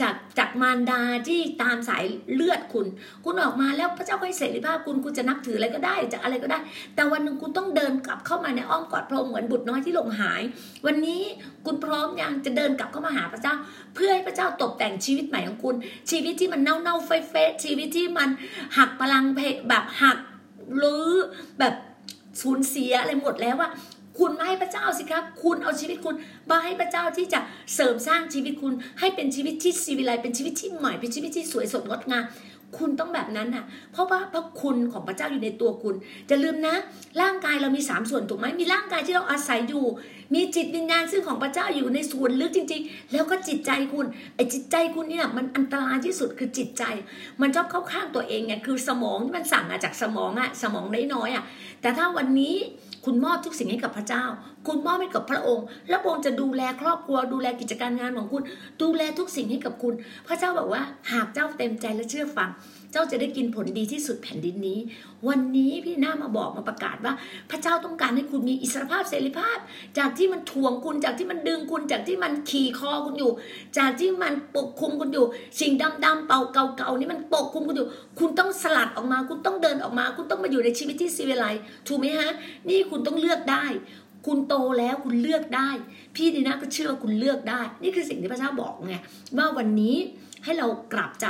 [0.00, 2.86] จากจากมารดาที่ตามสายเลือดคุณ
[3.24, 6.58] คุณออกมาแล้วพระเจ้าให้เสรีภาพคุณคุณจะนับถืออะไรก็ได้จะอะไรก็ได้
[6.94, 10.42] แต่วันหนึ่งคุณต้องเดินกลับเข้ามาในอ้อมกอดพระองค์เหมือนบุตรน้อยที่หลงหาย
[10.86, 11.22] วันนี้
[11.66, 13.54] คุณพร้อมยังจะเดินกลับเข้ามาหาพระเจ้า
[13.94, 15.74] เพื่อให้พระเจ้าตกแต่งชีวิตใหม่ของคุณ
[16.10, 18.28] ชีวิตที่มันเน่าเน่าเฟะเฟะชีวิตที่มัน
[18.76, 20.18] หักพลังเพแบบหัก
[20.76, 21.06] หรือ
[21.58, 21.74] แบบ
[22.40, 23.70] สูญเสียอะไรหมดแล้วว่า
[24.18, 26.14] คุณมาให้พระเจ้าสิครับ คุณเอาชีวิตคุณ
[26.50, 27.40] มาให้พระเจ้าที่จะ
[27.74, 32.24] เสริมสร้างชีวิตคุณ ให้เป็นชีวิตที่ซีวิไลเป็นชีวิตที่ใหม่เป็นชีวิตที่สวยสดงดงาม
[32.78, 35.94] คุณต้องแบบนั้นน่ะ เพราะว่าพระคุณของพระเจ้าอยู่ในตัวคุณ
[36.30, 36.74] จะลืมนะ
[37.20, 39.84] ร่างกายเรามีสามส่วนถูกไหมมีร่างกายที่เราอาศัยอยู่
[40.34, 46.82] มีจิตวิญญาณซึ่งของพระเจ้าอยู่ในส่วนลึกจริง ๆ แล้วก็จิตใจคุณไอ้จิตใจคุณเนี่ยมันอันตรายที่สุดคือจิตใจ
[47.40, 51.44] มันชอบเข้าข้างตัวเองไงคือสมองที่มันสั่งมาจากสมองอะสมองน้อยๆอะ
[51.82, 52.54] แต่ถ้าวันนี้
[53.04, 54.24] คุณมอบทุกสิ่งให้กับพระเจ้า
[54.66, 58.42] คุณมอบให้กับพระองค์ แล้วพระองค์จะดูแลครอบครัว ดูแลกิจการงานของคุณ
[58.82, 59.94] ดูแลทุกสิ่งให้กับคุณ
[60.26, 62.50] พระเจ้าบอกว่า หากเจ้าเต็มใจและเชื่อฟัง
[62.92, 64.78] เจ้าจะได้กินผลดีที่สุดแผ่นดินนี้
[65.28, 67.12] วันนี้พี่หน้ามาบอกมาประกาศว่า
[67.50, 69.58] พระเจ้าต้องการให้คุณมีอิสรภาพเสรีภาพ
[69.98, 73.32] จากที่มันทวงคุณจากที่มันดึงคุณ จากที่มันขี่คอคุณอยู่
[73.78, 75.26] จากที่มันปกคลุมคุณอยู่
[75.60, 75.72] สิ่ง
[76.04, 82.30] ดำๆเป่าเก่าๆนี่มันปกคลุมคุณอยู่ คุณต้องสลัดออกมา คุณต้องเดินออกมา คุณต้องมาอยู่ในชีวิตที่ซีวิไลซ์ถูกไหมฮะ
[82.68, 83.64] นี่คุณต้องเลือกได้
[84.26, 85.70] คุณโตแล้วคุณเลือกได้
[86.16, 88.96] พี่ดีนะก็เชื่อว่าคุณเลือกได้ นี่คือสิ่งที่พระเจ้าบอกไง
[89.36, 89.96] ว่าวันนี้
[90.44, 91.28] ให้เรากลับใจ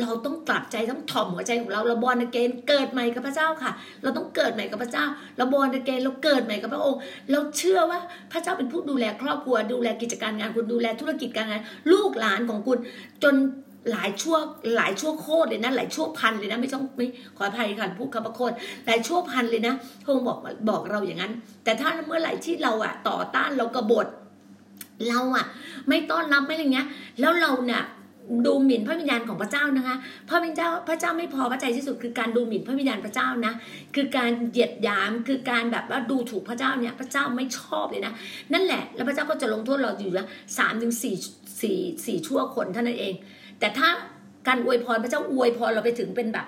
[0.00, 5.04] เราต้องกลับใจต้องถ่อมหัวใจของเราเราบอลเกนเกิดใหม่กับพระเจ้าค่ะ เราต้องเกิดใหม่กับพระเจ้า
[5.36, 8.00] เราบอลเกนเราเกิดใหม่กับพระองค์ เราเชื่อว่า
[8.32, 11.62] พระเจ้าเป็นผู้ดูแลครอบครัว ดูแลกิจการงานคุณดูแลธุรกิจการงาน
[11.92, 12.78] ลูกหลานของคุณ
[13.22, 13.34] จน
[13.90, 14.36] หลายชั่ว
[14.76, 18.54] หลายชั่วโคตรเลยนะหลายชั่วพันเลยนะไม่ต้องไม่ขออภัยค่ะพูดคำว่าโคตร
[18.86, 19.74] หลายชั่วพันเลยนะ
[20.04, 21.32] พระองค์บอกบอกเราอย่างนั้น
[21.64, 24.06] แต่ถ้าเมื่อไหร่ที่เราอะต่อต้านเรากบฏ
[25.08, 25.46] เราอะ
[25.88, 26.86] ไม่ต้อนรับไม่อะไรเงี้ย
[27.20, 27.82] แล้วเราเนี่ย
[28.46, 29.96] ดูหมิ่นพระวิญญาณของพระเจ้านะคะ
[30.28, 33.52] พระวิญญาณพระเจ้าไม่พอพระใจที่สุดคือการดูหมิ่นพระวิญญาณพระเจ้านะ
[33.94, 38.12] คือการเหยียดหยาม คือการแบบว่าดูถูกพระเจ้าเนี่ย พระเจ้าไม่ชอบเลยนะ
[38.52, 40.26] นั่นแหละ แล้วพระเจ้าก็จะลงโทษเราอยู่ละ
[40.58, 41.16] สามถึงสี่
[41.60, 43.14] สี่สี่ชั่วคนเท่านั้นเอง
[43.60, 43.88] แต่ถ้า
[44.48, 46.46] การอวยพรพระเจ้าอวยพรเราไปถึงเป็นแบบ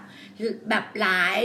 [0.70, 1.38] แบบหลาย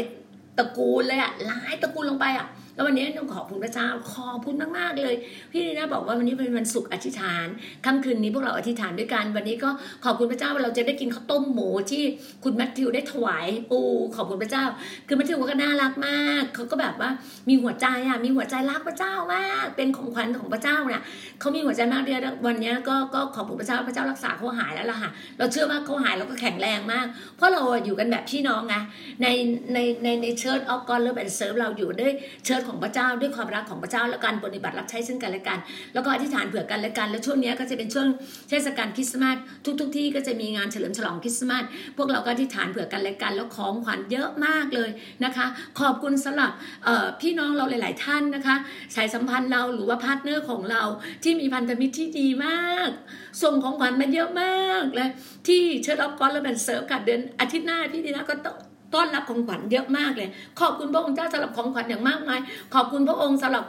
[0.57, 5.15] ตระกูลเลยอะหลายตระกูลลงไปอะ แล้ววันนี้ต้องขอบคุณพระเจ้าขอบคุณมากๆเลย
[5.51, 7.47] พี่นีนะบอกว่าวันนี้เป็นวันศุกร์อธิษฐาน
[7.85, 9.69] ค่ำคืนนี้พวกเราอธิษฐานด้วยกัน วันนี้ก็
[10.05, 12.03] ขอบคุณพระเจ้าว่าเราจะได้กินข้าวต้มหมูที่
[12.43, 13.79] คุณแมทธิวได้ถวายปู
[14.15, 14.63] ขอบคุณพระเจ้า
[15.07, 17.09] คือแมทธิวก็น่ารักมากเขาก็แบบว่า
[17.49, 21.03] มีหัวใจอะมีหัวใจรักพระเจ้ามากเป็นของขวัญของพระเจ้าเนี่ย
[21.39, 27.05] เขามีหัวใจมากเดียววันนี้ก็ก็ขอบคุณพระเจ้าพระเจ้ารักษาเขาหายแล้วล่ะค่ะเราเชื่อว่าเขาหายแล้วก็แข็งแรงมาก
[27.37, 28.75] เพราะเราอยู่กันแบบพี่น้องไง
[29.21, 29.27] ใน
[29.73, 32.13] ในในใน Church of God Love and Serve เราอยู่ด้วย
[32.45, 35.59] church ของพระเจ้าด้วยความรักของพระเจ้าและการปฏิบัติรับใช้ซึ่งกันและกัน
[35.93, 38.07] แล้วก็อธิษฐานเผื่อกันและกัน แล้วช่วงนี้ก็จะเป็นช่วง
[38.49, 41.63] เทศกาลคริสต์มาสทุกทุกๆที่ก็จะมีงานเฉลิมฉลองคริสต์มาส
[41.97, 44.89] พวกเราก็อธิษฐานเผื่อกันและกัน แล้วของขวัญเยอะมากเลย
[45.23, 45.45] นะคะ
[45.79, 46.51] ขอบคุณสำหรับ
[47.21, 48.55] พี่น้องเราหลาย ๆ ท่านนะคะ
[48.95, 50.83] สายสัมพันธ์เราหรือว่า partner ของเรา
[51.23, 52.89] ที่มีพันธมิตรที่ดีมาก
[53.43, 55.09] ส่งของขวัญมาเยอะมากเลย
[55.47, 58.55] ที่ Church of God Love and Serve ค่ะเดือนอาทิตย์หน้าพี่ดีนะก็ต้อง
[58.93, 62.39] ต้อนรับของขวัญเยอะมากเลย ขอบคุณพระองค์เจ้าสำหรับของขวัญอย่างมากมาย
[62.73, 63.63] ขอบคุณพระองค์สำหรับ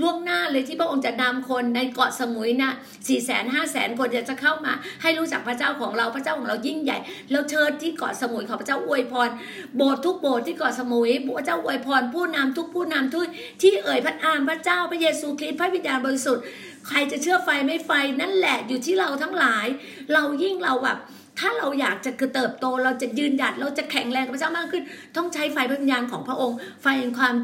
[0.00, 2.70] ล่วงหน้าเลยที่พระองค์จะนำคนในเกาะสมุยนะ
[3.08, 4.72] สี่แสนห้าแสนคนจะเข้ามา
[5.02, 6.98] ให้รู้จักพระเจ้าของเราพระเจ้าของเรายิ่งใหญ่
[7.30, 9.28] แล้วเชิญที่เกาะสมุยขอพระเจ้าอวยพร
[9.76, 13.26] โบสถ์ทุกโบสถ์ที่เกาะสมุยพระเจ้าอวยพร ผู้นำทุกผู้นำทุก
[13.62, 16.44] ที่เอ่ยพระนามพระเจ้าพระเยซูคริสต์พระวิญญาณบริสุทธิ์
[16.88, 17.90] ใครจะเชื่อไฟไม่ไฟ
[18.20, 19.66] นั่นแหละอยู่ที่เราทั้งหลาย
[20.12, 20.98] เรายิ่งเราแบบ
[21.40, 24.82] ถ้าเราอยากจะคือเติบโตเราจะยืนหยัดเราจะแข็งแรงกับพระเจ้ามากขึ้น
[25.16, 27.34] ต้องใช้ไฟพระวิญญาณของพระองค์ ไฟแห่งความ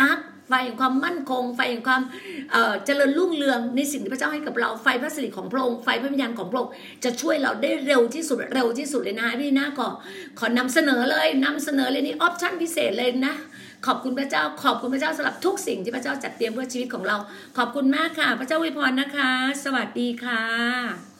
[0.00, 0.18] รัก
[0.48, 2.02] ไฟแห่งความมั่นคง ไฟแห่งความ
[2.84, 6.72] เจริญรุ่งเรืองในสิ่งที่พระเจ้าให้กับเราไฟพระสิริของพระองค์ไฟพระวิญญาณของพระองค์
[7.04, 9.88] จะช่วยเราได้เร็วที่สุดเร็วที่สุดเลยนะพี่นะขอ
[10.38, 13.34] ขอนำเสนอเลยนำเสนอเลยนี่ออปชั่นพิเศษเลยนะ
[13.86, 17.16] ขอบคุณพระเจ้า ขอบคุณพระเจ้าสำหรับทุกสิ่งที่พระเจ้าจัดเตรียมเพื่อชีวิตของเรา
[17.58, 19.30] ขอบคุณมากค่ะ พระเจ้าอวยพรนะคะ
[19.64, 21.15] สวัสดีค่ะ